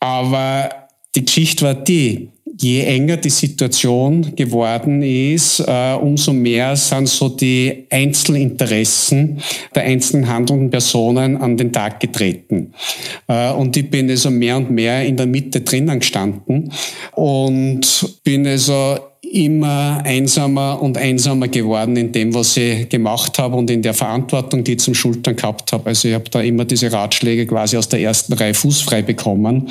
Aber 0.00 0.70
die 1.14 1.24
Geschichte 1.24 1.64
war 1.64 1.74
die, 1.74 2.30
je 2.62 2.84
enger 2.84 3.16
die 3.16 3.30
Situation 3.30 4.34
geworden 4.36 5.02
ist, 5.02 5.60
äh, 5.60 5.94
umso 5.94 6.32
mehr 6.32 6.76
sind 6.76 7.08
so 7.08 7.28
die 7.28 7.86
Einzelinteressen 7.88 9.40
der 9.74 9.84
einzelnen 9.84 10.28
handelnden 10.28 10.70
Personen 10.70 11.36
an 11.38 11.56
den 11.56 11.72
Tag 11.72 12.00
getreten. 12.00 12.74
Äh, 13.28 13.52
und 13.52 13.76
ich 13.76 13.90
bin 13.90 14.10
also 14.10 14.30
mehr 14.30 14.58
und 14.58 14.70
mehr 14.70 15.04
in 15.04 15.16
der 15.16 15.26
Mitte 15.26 15.62
drinnen 15.62 16.00
gestanden 16.00 16.70
und 17.12 18.20
bin 18.24 18.46
also 18.46 18.98
immer 19.22 20.02
einsamer 20.04 20.82
und 20.82 20.98
einsamer 20.98 21.48
geworden 21.48 21.96
in 21.96 22.10
dem, 22.12 22.34
was 22.34 22.56
ich 22.56 22.88
gemacht 22.88 23.38
habe 23.38 23.56
und 23.56 23.70
in 23.70 23.80
der 23.80 23.94
Verantwortung, 23.94 24.64
die 24.64 24.72
ich 24.72 24.80
zum 24.80 24.94
Schultern 24.94 25.36
gehabt 25.36 25.72
habe. 25.72 25.86
Also 25.86 26.08
ich 26.08 26.14
habe 26.14 26.28
da 26.30 26.40
immer 26.40 26.64
diese 26.64 26.92
Ratschläge 26.92 27.46
quasi 27.46 27.76
aus 27.76 27.88
der 27.88 28.00
ersten 28.00 28.32
Reihe 28.32 28.54
fußfrei 28.54 29.02
bekommen. 29.02 29.70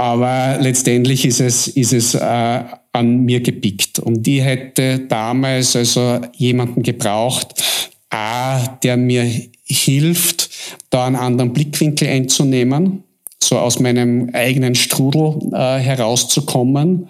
Aber 0.00 0.56
letztendlich 0.58 1.26
ist 1.26 1.40
es, 1.40 1.68
ist 1.68 1.92
es 1.92 2.14
äh, 2.14 2.64
an 2.90 3.20
mir 3.26 3.42
gepickt. 3.42 3.98
Und 3.98 4.22
die 4.22 4.40
hätte 4.40 5.00
damals 5.00 5.76
also 5.76 6.22
jemanden 6.34 6.82
gebraucht, 6.82 7.62
A, 8.08 8.66
der 8.82 8.96
mir 8.96 9.30
hilft, 9.62 10.48
da 10.88 11.04
einen 11.04 11.16
anderen 11.16 11.52
Blickwinkel 11.52 12.08
einzunehmen, 12.08 13.04
so 13.42 13.58
aus 13.58 13.80
meinem 13.80 14.30
eigenen 14.32 14.74
Strudel 14.74 15.38
äh, 15.52 15.78
herauszukommen. 15.78 17.08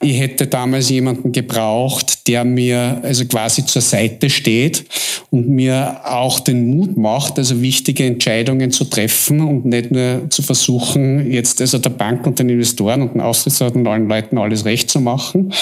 Ich 0.00 0.18
hätte 0.18 0.46
damals 0.46 0.88
jemanden 0.88 1.32
gebraucht, 1.32 2.26
der 2.28 2.44
mir 2.44 3.00
also 3.02 3.24
quasi 3.26 3.66
zur 3.66 3.82
Seite 3.82 4.30
steht 4.30 4.84
und 5.30 5.48
mir 5.48 6.00
auch 6.04 6.40
den 6.40 6.68
Mut 6.68 6.96
macht, 6.96 7.38
also 7.38 7.60
wichtige 7.60 8.06
Entscheidungen 8.06 8.70
zu 8.70 8.84
treffen 8.84 9.40
und 9.40 9.64
nicht 9.64 9.90
nur 9.90 10.30
zu 10.30 10.42
versuchen, 10.42 11.30
jetzt 11.30 11.60
also 11.60 11.78
der 11.78 11.90
Bank 11.90 12.24
und 12.26 12.38
den 12.38 12.48
Investoren 12.48 13.02
und 13.02 13.14
den 13.14 13.20
Aussichtsrat 13.20 13.74
und 13.74 13.86
allen 13.86 14.08
Leuten 14.08 14.38
alles 14.38 14.64
recht 14.64 14.88
zu 14.90 15.00
machen 15.00 15.52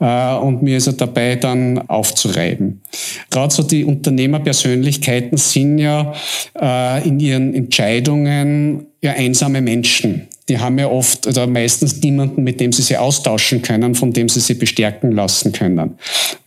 äh, 0.00 0.34
und 0.34 0.62
mir 0.62 0.74
also 0.74 0.92
dabei 0.92 1.36
dann 1.36 1.78
aufzureiben. 1.88 2.82
Gerade 3.30 3.54
so 3.54 3.62
die 3.62 3.84
Unternehmerpersönlichkeiten 3.84 5.38
sind 5.38 5.78
ja 5.78 6.12
äh, 6.60 7.06
in 7.06 7.20
ihren 7.20 7.54
Entscheidungen 7.54 8.86
ja 9.04 9.12
einsame 9.12 9.60
Menschen. 9.60 10.28
Die 10.48 10.58
haben 10.58 10.78
ja 10.78 10.88
oft 10.88 11.26
oder 11.26 11.46
meistens 11.46 12.02
niemanden, 12.02 12.42
mit 12.42 12.60
dem 12.60 12.72
sie 12.72 12.82
sich 12.82 12.98
austauschen 12.98 13.62
können, 13.62 13.94
von 13.94 14.12
dem 14.12 14.28
sie 14.28 14.40
sich 14.40 14.58
bestärken 14.58 15.12
lassen 15.12 15.52
können. 15.52 15.98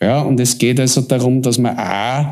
Ja, 0.01 0.21
und 0.21 0.39
es 0.39 0.57
geht 0.57 0.79
also 0.79 1.01
darum, 1.01 1.41
dass 1.41 1.57
man 1.57 1.77
A, 1.77 2.31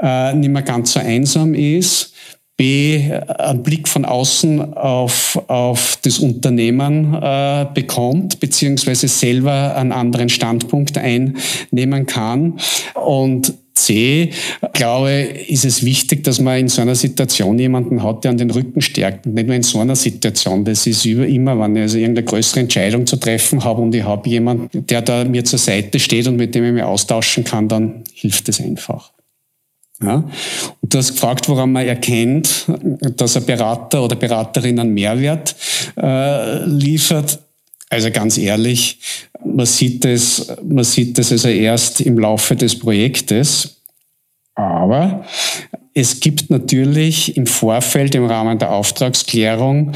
äh, 0.00 0.34
nicht 0.34 0.50
mehr 0.50 0.62
ganz 0.62 0.92
so 0.92 1.00
einsam 1.00 1.54
ist, 1.54 2.14
B, 2.56 3.10
einen 3.10 3.62
Blick 3.64 3.88
von 3.88 4.04
außen 4.04 4.74
auf, 4.74 5.42
auf 5.48 5.98
das 6.02 6.20
Unternehmen 6.20 7.14
äh, 7.14 7.66
bekommt, 7.74 8.38
beziehungsweise 8.38 9.08
selber 9.08 9.74
einen 9.74 9.90
anderen 9.90 10.28
Standpunkt 10.28 10.96
einnehmen 10.96 12.06
kann. 12.06 12.60
Und 12.94 13.54
C, 13.74 14.30
glaube 14.72 15.10
ist 15.10 15.64
es 15.64 15.84
wichtig, 15.84 16.22
dass 16.22 16.40
man 16.40 16.60
in 16.60 16.68
so 16.68 16.80
einer 16.80 16.94
Situation 16.94 17.58
jemanden 17.58 18.04
hat, 18.04 18.22
der 18.22 18.30
an 18.30 18.38
den 18.38 18.50
Rücken 18.50 18.80
stärkt. 18.80 19.26
Nicht 19.26 19.46
nur 19.46 19.56
in 19.56 19.64
so 19.64 19.80
einer 19.80 19.96
Situation. 19.96 20.64
Das 20.64 20.86
ist 20.86 21.04
immer, 21.04 21.58
wenn 21.58 21.74
ich 21.74 21.82
also 21.82 21.98
irgendeine 21.98 22.24
größere 22.24 22.60
Entscheidung 22.60 23.04
zu 23.06 23.16
treffen 23.16 23.64
habe 23.64 23.82
und 23.82 23.92
ich 23.94 24.04
habe 24.04 24.28
jemanden, 24.28 24.86
der 24.86 25.02
da 25.02 25.24
mir 25.24 25.44
zur 25.44 25.58
Seite 25.58 25.98
steht 25.98 26.28
und 26.28 26.36
mit 26.36 26.54
dem 26.54 26.64
ich 26.64 26.72
mich 26.72 26.82
austauschen 26.84 27.42
kann, 27.42 27.68
dann 27.68 28.04
hilft 28.14 28.48
es 28.48 28.60
einfach. 28.60 29.13
Ja? 30.04 30.24
Und 30.80 30.94
du 30.94 30.98
hast 30.98 31.12
gefragt, 31.12 31.48
woran 31.48 31.72
man 31.72 31.86
erkennt, 31.86 32.66
dass 33.16 33.36
ein 33.36 33.44
Berater 33.44 34.04
oder 34.04 34.16
Beraterin 34.16 34.78
einen 34.78 34.94
Mehrwert 34.94 35.54
äh, 35.96 36.64
liefert. 36.64 37.38
Also 37.90 38.10
ganz 38.10 38.38
ehrlich, 38.38 38.98
man 39.44 39.66
sieht 39.66 40.04
es, 40.04 40.52
man 40.62 40.84
sieht 40.84 41.18
es 41.18 41.30
also 41.32 41.48
erst 41.48 42.00
im 42.00 42.18
Laufe 42.18 42.56
des 42.56 42.78
Projektes. 42.78 43.76
Aber 44.54 45.24
es 45.94 46.20
gibt 46.20 46.50
natürlich 46.50 47.36
im 47.36 47.46
Vorfeld 47.46 48.14
im 48.14 48.26
Rahmen 48.26 48.58
der 48.58 48.72
Auftragsklärung 48.72 49.92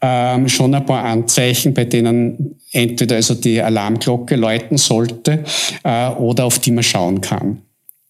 ähm, 0.00 0.48
schon 0.48 0.74
ein 0.74 0.84
paar 0.84 1.04
Anzeichen, 1.04 1.74
bei 1.74 1.84
denen 1.84 2.56
entweder 2.72 3.16
also 3.16 3.34
die 3.34 3.62
Alarmglocke 3.62 4.36
läuten 4.36 4.78
sollte 4.78 5.44
äh, 5.84 6.08
oder 6.10 6.44
auf 6.44 6.58
die 6.58 6.72
man 6.72 6.84
schauen 6.84 7.20
kann. 7.20 7.62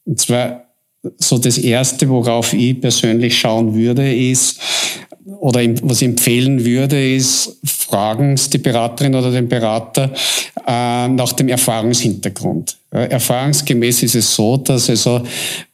Und 0.04 0.20
zwar 0.20 0.67
so 1.18 1.38
das 1.38 1.58
Erste, 1.58 2.08
worauf 2.08 2.52
ich 2.52 2.80
persönlich 2.80 3.38
schauen 3.38 3.74
würde, 3.74 4.14
ist, 4.14 4.60
oder 5.40 5.60
was 5.82 6.02
ich 6.02 6.08
empfehlen 6.08 6.64
würde, 6.64 7.14
ist, 7.14 7.58
fragen 7.64 8.36
Sie 8.36 8.50
die 8.50 8.58
Beraterin 8.58 9.14
oder 9.14 9.30
den 9.30 9.48
Berater 9.48 10.12
äh, 10.66 11.08
nach 11.08 11.32
dem 11.34 11.48
Erfahrungshintergrund. 11.48 12.76
Erfahrungsgemäß 12.90 14.02
ist 14.02 14.14
es 14.14 14.34
so, 14.34 14.56
dass 14.56 14.88
also, 14.88 15.22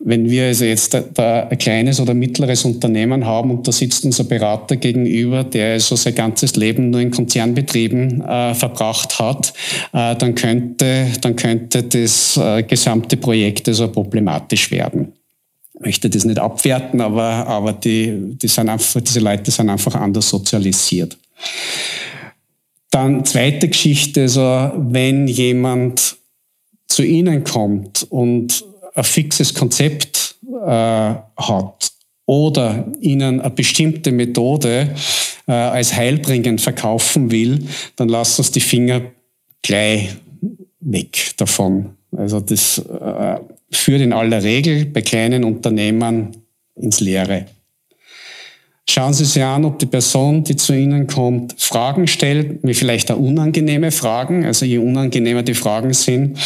wenn 0.00 0.28
wir 0.28 0.46
also 0.46 0.64
jetzt 0.64 0.96
ein 0.96 1.58
kleines 1.58 2.00
oder 2.00 2.12
mittleres 2.12 2.64
Unternehmen 2.64 3.24
haben 3.24 3.52
und 3.52 3.68
da 3.68 3.70
sitzt 3.70 4.04
unser 4.04 4.24
Berater 4.24 4.74
gegenüber, 4.74 5.44
der 5.44 5.74
also 5.74 5.94
sein 5.94 6.16
ganzes 6.16 6.56
Leben 6.56 6.90
nur 6.90 7.00
in 7.00 7.12
Konzernbetrieben 7.12 8.20
äh, 8.20 8.54
verbracht 8.54 9.20
hat, 9.20 9.52
äh, 9.92 10.16
dann 10.16 10.34
könnte, 10.34 11.06
dann 11.20 11.36
könnte 11.36 11.84
das 11.84 12.36
äh, 12.36 12.64
gesamte 12.64 13.16
Projekt 13.16 13.68
also 13.68 13.86
problematisch 13.86 14.72
werden. 14.72 15.12
Möchte 15.80 16.08
das 16.08 16.24
nicht 16.24 16.38
abwerten, 16.38 17.00
aber, 17.00 17.46
aber 17.46 17.72
die, 17.72 18.37
die 18.37 18.48
sind 18.48 18.68
einfach, 18.68 19.00
diese 19.00 19.20
Leute 19.20 19.50
sind 19.50 19.68
einfach 19.68 19.94
anders 19.96 20.28
sozialisiert. 20.28 21.18
Dann 22.90 23.24
zweite 23.24 23.68
Geschichte, 23.68 24.22
also 24.22 24.70
wenn 24.76 25.26
jemand 25.26 26.16
zu 26.87 27.02
Ihnen 27.02 27.42
kommt 27.42 28.06
und 28.08 28.64
ein 28.94 29.02
fixes 29.02 29.52
Konzept 29.52 30.37
äh, 30.64 31.14
hat 31.37 31.90
oder 32.26 32.87
Ihnen 33.00 33.40
eine 33.40 33.50
bestimmte 33.50 34.12
Methode 34.12 34.94
äh, 35.46 35.52
als 35.52 35.94
heilbringend 35.94 36.60
verkaufen 36.60 37.30
will, 37.32 37.66
dann 37.96 38.08
lassen 38.08 38.44
Sie 38.44 38.52
die 38.52 38.60
Finger 38.60 39.02
gleich 39.62 40.10
weg 40.80 41.32
davon. 41.37 41.96
Also 42.16 42.40
das 42.40 42.78
äh, 42.78 43.40
führt 43.70 44.00
in 44.00 44.12
aller 44.12 44.42
Regel 44.42 44.87
bei 44.87 45.03
kleinen 45.03 45.44
Unternehmern 45.44 46.37
ins 46.74 47.00
Leere. 47.00 47.46
Schauen 48.88 49.14
Sie 49.14 49.24
sich 49.24 49.42
an, 49.42 49.64
ob 49.64 49.79
die 49.79 49.87
Person, 49.87 50.44
die 50.44 50.57
zu 50.57 50.74
Ihnen 50.74 51.07
kommt, 51.07 51.55
Fragen 51.59 52.07
stellt, 52.07 52.59
wie 52.62 52.74
vielleicht 52.74 53.11
auch 53.11 53.18
unangenehme 53.18 53.90
Fragen. 53.90 54.44
Also 54.44 54.66
je 54.66 54.79
unangenehmer 54.79 55.42
die 55.42 55.55
Fragen 55.55 55.94
sind, 55.94 56.38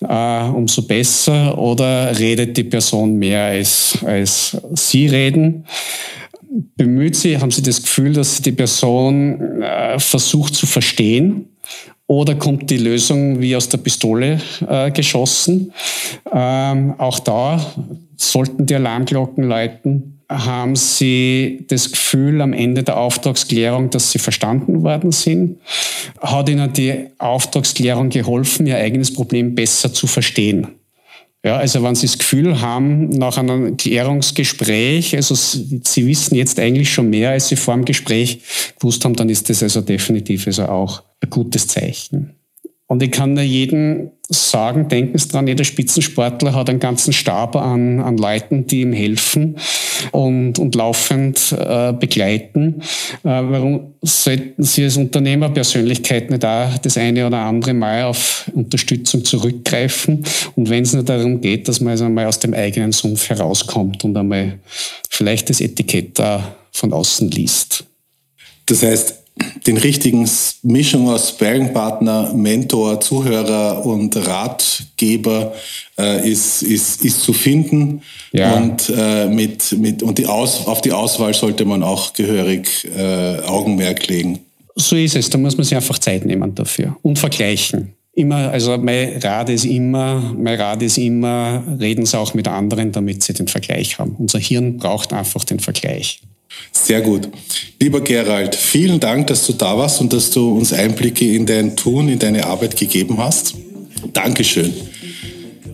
äh, 0.00 0.42
umso 0.42 0.82
besser. 0.82 1.56
Oder 1.56 2.18
redet 2.18 2.56
die 2.56 2.64
Person 2.64 3.16
mehr 3.16 3.44
als, 3.44 3.98
als 4.04 4.56
Sie 4.74 5.06
reden? 5.06 5.66
Bemüht 6.76 7.14
Sie, 7.14 7.38
haben 7.38 7.52
Sie 7.52 7.62
das 7.62 7.82
Gefühl, 7.82 8.12
dass 8.12 8.42
die 8.42 8.52
Person 8.52 9.62
äh, 9.62 9.98
versucht 10.00 10.56
zu 10.56 10.66
verstehen? 10.66 11.53
Oder 12.06 12.34
kommt 12.34 12.70
die 12.70 12.76
Lösung 12.76 13.40
wie 13.40 13.56
aus 13.56 13.68
der 13.68 13.78
Pistole 13.78 14.40
äh, 14.68 14.90
geschossen? 14.90 15.72
Ähm, 16.30 16.94
auch 16.98 17.18
da 17.18 17.64
sollten 18.16 18.66
die 18.66 18.74
Alarmglocken 18.74 19.44
läuten 19.44 20.14
haben 20.30 20.76
Sie 20.76 21.64
das 21.68 21.90
Gefühl 21.90 22.40
am 22.40 22.52
Ende 22.52 22.82
der 22.82 22.96
Auftragsklärung, 22.96 23.90
dass 23.90 24.10
Sie 24.10 24.18
verstanden 24.18 24.82
worden 24.82 25.12
sind? 25.12 25.60
Hat 26.20 26.48
Ihnen 26.48 26.72
die 26.72 27.06
Auftragsklärung 27.18 28.08
geholfen, 28.08 28.66
Ihr 28.66 28.76
eigenes 28.76 29.12
Problem 29.12 29.54
besser 29.54 29.92
zu 29.92 30.06
verstehen? 30.06 30.68
Ja, 31.44 31.58
also 31.58 31.82
wenn 31.82 31.94
Sie 31.94 32.06
das 32.06 32.16
Gefühl 32.16 32.62
haben, 32.62 33.10
nach 33.10 33.36
einem 33.36 33.76
Klärungsgespräch, 33.76 35.14
also 35.14 35.34
Sie 35.34 36.06
wissen 36.06 36.36
jetzt 36.36 36.58
eigentlich 36.58 36.90
schon 36.90 37.10
mehr, 37.10 37.30
als 37.30 37.48
Sie 37.48 37.56
vor 37.56 37.74
dem 37.74 37.84
Gespräch 37.84 38.40
gewusst 38.80 39.04
haben, 39.04 39.14
dann 39.14 39.28
ist 39.28 39.50
das 39.50 39.62
also 39.62 39.82
definitiv 39.82 40.46
also 40.46 40.64
auch 40.66 41.02
ein 41.20 41.28
gutes 41.28 41.66
Zeichen. 41.66 42.34
Und 42.86 43.02
ich 43.02 43.10
kann 43.10 43.32
nur 43.32 43.42
jedem 43.42 44.10
sagen, 44.28 44.88
denken 44.88 45.16
Sie 45.16 45.28
dran, 45.28 45.46
jeder 45.46 45.64
Spitzensportler 45.64 46.54
hat 46.54 46.68
einen 46.68 46.80
ganzen 46.80 47.12
Stab 47.12 47.56
an, 47.56 48.00
an 48.00 48.18
Leuten, 48.18 48.66
die 48.66 48.82
ihm 48.82 48.92
helfen 48.92 49.56
und, 50.12 50.58
und 50.58 50.74
laufend 50.74 51.52
äh, 51.52 51.92
begleiten. 51.92 52.82
Äh, 53.22 53.28
warum 53.28 53.94
sollten 54.02 54.62
Sie 54.62 54.84
als 54.84 54.98
Unternehmerpersönlichkeit 54.98 56.30
nicht 56.30 56.44
auch 56.44 56.76
das 56.78 56.98
eine 56.98 57.26
oder 57.26 57.38
andere 57.38 57.72
Mal 57.72 58.04
auf 58.04 58.50
Unterstützung 58.54 59.24
zurückgreifen? 59.24 60.24
Und 60.54 60.68
wenn 60.68 60.82
es 60.82 60.92
nur 60.92 61.04
darum 61.04 61.40
geht, 61.40 61.68
dass 61.68 61.80
man 61.80 61.92
also 61.92 62.04
einmal 62.04 62.26
aus 62.26 62.38
dem 62.38 62.52
eigenen 62.52 62.92
Sumpf 62.92 63.30
herauskommt 63.30 64.04
und 64.04 64.16
einmal 64.16 64.58
vielleicht 65.08 65.48
das 65.48 65.60
Etikett 65.60 66.18
da 66.18 66.54
von 66.70 66.92
außen 66.92 67.30
liest. 67.30 67.84
Das 68.66 68.82
heißt, 68.82 69.23
den 69.66 69.76
richtigen 69.78 70.28
Mischung 70.62 71.08
aus 71.08 71.30
Sparringpartner, 71.30 72.32
Mentor, 72.34 73.00
Zuhörer 73.00 73.84
und 73.84 74.16
Ratgeber 74.16 75.54
äh, 75.98 76.30
ist, 76.30 76.62
ist, 76.62 77.04
ist 77.04 77.20
zu 77.20 77.32
finden. 77.32 78.02
Ja. 78.32 78.54
Und, 78.54 78.92
äh, 78.96 79.26
mit, 79.26 79.72
mit, 79.78 80.02
und 80.02 80.18
die 80.18 80.26
Aus, 80.26 80.66
auf 80.66 80.80
die 80.82 80.92
Auswahl 80.92 81.34
sollte 81.34 81.64
man 81.64 81.82
auch 81.82 82.12
gehörig 82.12 82.88
äh, 82.96 83.40
Augenmerk 83.40 84.06
legen. 84.06 84.40
So 84.76 84.96
ist 84.96 85.16
es, 85.16 85.30
da 85.30 85.38
muss 85.38 85.56
man 85.56 85.64
sich 85.64 85.76
einfach 85.76 85.98
Zeit 85.98 86.24
nehmen 86.24 86.54
dafür 86.54 86.96
und 87.02 87.18
vergleichen. 87.18 87.94
Immer, 88.12 88.50
also 88.50 88.78
mein 88.78 89.18
Rat 89.20 89.48
ist 89.48 89.64
immer, 89.64 90.34
mein 90.38 90.60
Rat 90.60 90.82
ist 90.82 90.98
immer, 90.98 91.64
reden 91.80 92.06
Sie 92.06 92.16
auch 92.16 92.34
mit 92.34 92.46
anderen, 92.46 92.92
damit 92.92 93.24
Sie 93.24 93.32
den 93.32 93.48
Vergleich 93.48 93.98
haben. 93.98 94.14
Unser 94.18 94.38
Hirn 94.38 94.76
braucht 94.76 95.12
einfach 95.12 95.42
den 95.42 95.58
Vergleich. 95.58 96.20
Sehr 96.72 97.00
gut. 97.00 97.28
Lieber 97.80 98.00
Gerald, 98.00 98.54
vielen 98.54 99.00
Dank, 99.00 99.26
dass 99.26 99.46
du 99.46 99.52
da 99.52 99.76
warst 99.76 100.00
und 100.00 100.12
dass 100.12 100.30
du 100.30 100.56
uns 100.56 100.72
Einblicke 100.72 101.34
in 101.34 101.46
dein 101.46 101.76
Tun, 101.76 102.08
in 102.08 102.18
deine 102.18 102.46
Arbeit 102.46 102.76
gegeben 102.76 103.18
hast. 103.18 103.54
Dankeschön. 104.12 104.72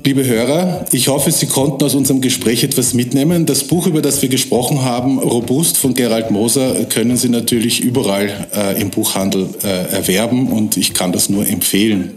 Liebe 0.03 0.25
Hörer, 0.25 0.87
ich 0.93 1.09
hoffe, 1.09 1.31
Sie 1.31 1.45
konnten 1.45 1.85
aus 1.85 1.95
unserem 1.95 2.23
Gespräch 2.23 2.65
etwas 2.65 2.95
mitnehmen. 2.95 3.45
Das 3.45 3.65
Buch, 3.65 3.87
über 3.87 4.01
das 4.01 4.23
wir 4.23 4.31
gesprochen 4.31 4.83
haben, 4.83 5.19
Robust 5.19 5.77
von 5.77 5.93
Gerald 5.93 6.31
Moser, 6.31 6.87
können 6.87 7.19
Sie 7.19 7.29
natürlich 7.29 7.81
überall 7.81 8.49
äh, 8.57 8.81
im 8.81 8.89
Buchhandel 8.89 9.47
äh, 9.63 9.95
erwerben 9.95 10.49
und 10.49 10.79
ich 10.79 10.95
kann 10.95 11.13
das 11.13 11.29
nur 11.29 11.47
empfehlen. 11.47 12.13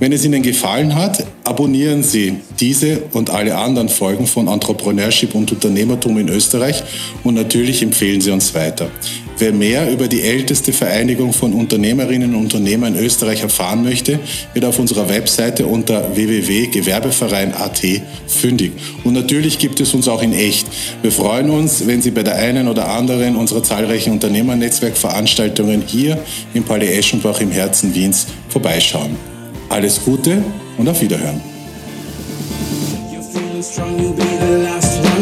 Wenn 0.00 0.10
es 0.10 0.24
Ihnen 0.24 0.42
gefallen 0.42 0.96
hat, 0.96 1.24
abonnieren 1.44 2.02
Sie 2.02 2.34
diese 2.58 3.02
und 3.12 3.30
alle 3.30 3.56
anderen 3.56 3.88
Folgen 3.88 4.26
von 4.26 4.48
Entrepreneurship 4.48 5.32
und 5.36 5.52
Unternehmertum 5.52 6.18
in 6.18 6.28
Österreich 6.28 6.82
und 7.22 7.34
natürlich 7.34 7.82
empfehlen 7.82 8.20
Sie 8.20 8.32
uns 8.32 8.52
weiter. 8.52 8.90
Wer 9.38 9.52
mehr 9.52 9.90
über 9.92 10.08
die 10.08 10.22
älteste 10.22 10.72
Vereinigung 10.72 11.32
von 11.32 11.52
Unternehmerinnen 11.52 12.34
und 12.34 12.42
Unternehmern 12.42 12.96
in 12.96 13.04
Österreich 13.04 13.42
erfahren 13.42 13.84
möchte, 13.84 14.18
wird 14.52 14.64
auf 14.64 14.80
unserer 14.80 15.08
Webseite 15.08 15.66
unter 15.66 16.16
www.gewerbeverein.at 16.16 17.82
fündig. 18.26 18.72
Und 19.04 19.12
natürlich 19.12 19.60
gibt 19.60 19.78
es 19.80 19.94
uns 19.94 20.08
auch 20.08 20.22
in 20.22 20.32
echt. 20.32 20.66
Wir 21.02 21.12
freuen 21.12 21.50
uns, 21.50 21.86
wenn 21.86 22.02
Sie 22.02 22.10
bei 22.10 22.24
der 22.24 22.34
einen 22.34 22.66
oder 22.66 22.88
anderen 22.88 23.36
unserer 23.36 23.62
zahlreichen 23.62 24.12
Unternehmernetzwerkveranstaltungen 24.12 25.84
hier 25.86 26.18
im 26.54 26.64
Palais 26.64 26.98
Eschenbach 26.98 27.40
im 27.40 27.52
Herzen 27.52 27.94
Wiens 27.94 28.26
vorbeischauen. 28.48 29.16
Alles 29.68 30.00
Gute 30.04 30.42
und 30.78 30.88
auf 30.88 31.00
Wiederhören. 31.00 31.40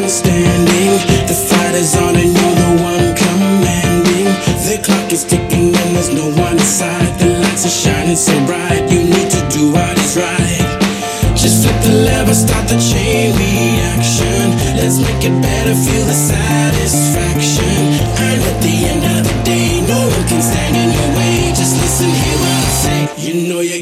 standing. 0.09 1.27
The 1.27 1.35
fight 1.35 1.75
is 1.75 1.97
on 1.97 2.15
and 2.15 2.33
you're 2.37 2.55
the 2.55 2.83
one. 2.85 3.16
The 4.77 4.83
clock 4.83 5.11
is 5.11 5.25
ticking 5.25 5.73
and 5.73 5.97
there's 5.97 6.13
no 6.13 6.29
one 6.37 6.53
inside. 6.53 7.09
The 7.17 7.33
lights 7.41 7.65
are 7.65 7.73
shining 7.73 8.15
so 8.15 8.37
bright, 8.45 8.85
you 8.93 9.09
need 9.09 9.31
to 9.33 9.41
do 9.49 9.73
what 9.73 9.97
is 9.97 10.21
right. 10.21 10.69
Just 11.33 11.65
flip 11.65 11.81
the 11.81 12.05
lever, 12.05 12.37
start 12.37 12.69
the 12.69 12.77
chain 12.77 13.33
reaction. 13.33 14.53
Let's 14.77 15.01
make 15.01 15.25
it 15.25 15.33
better, 15.41 15.73
feel 15.73 16.05
the 16.05 16.13
satisfaction. 16.13 18.05
And 18.21 18.37
at 18.37 18.59
the 18.61 18.77
end 18.93 19.05
of 19.17 19.25
the 19.25 19.37
day, 19.49 19.81
no 19.89 19.97
one 19.97 20.25
can 20.29 20.45
stand 20.45 20.77
in 20.77 20.93
your 20.93 21.11
way. 21.17 21.57
Just 21.57 21.81
listen, 21.81 22.13
hear 22.13 22.37
what 22.37 22.53
I 22.61 22.69
say. 22.85 23.01
You 23.17 23.49
know 23.49 23.61
you 23.65 23.76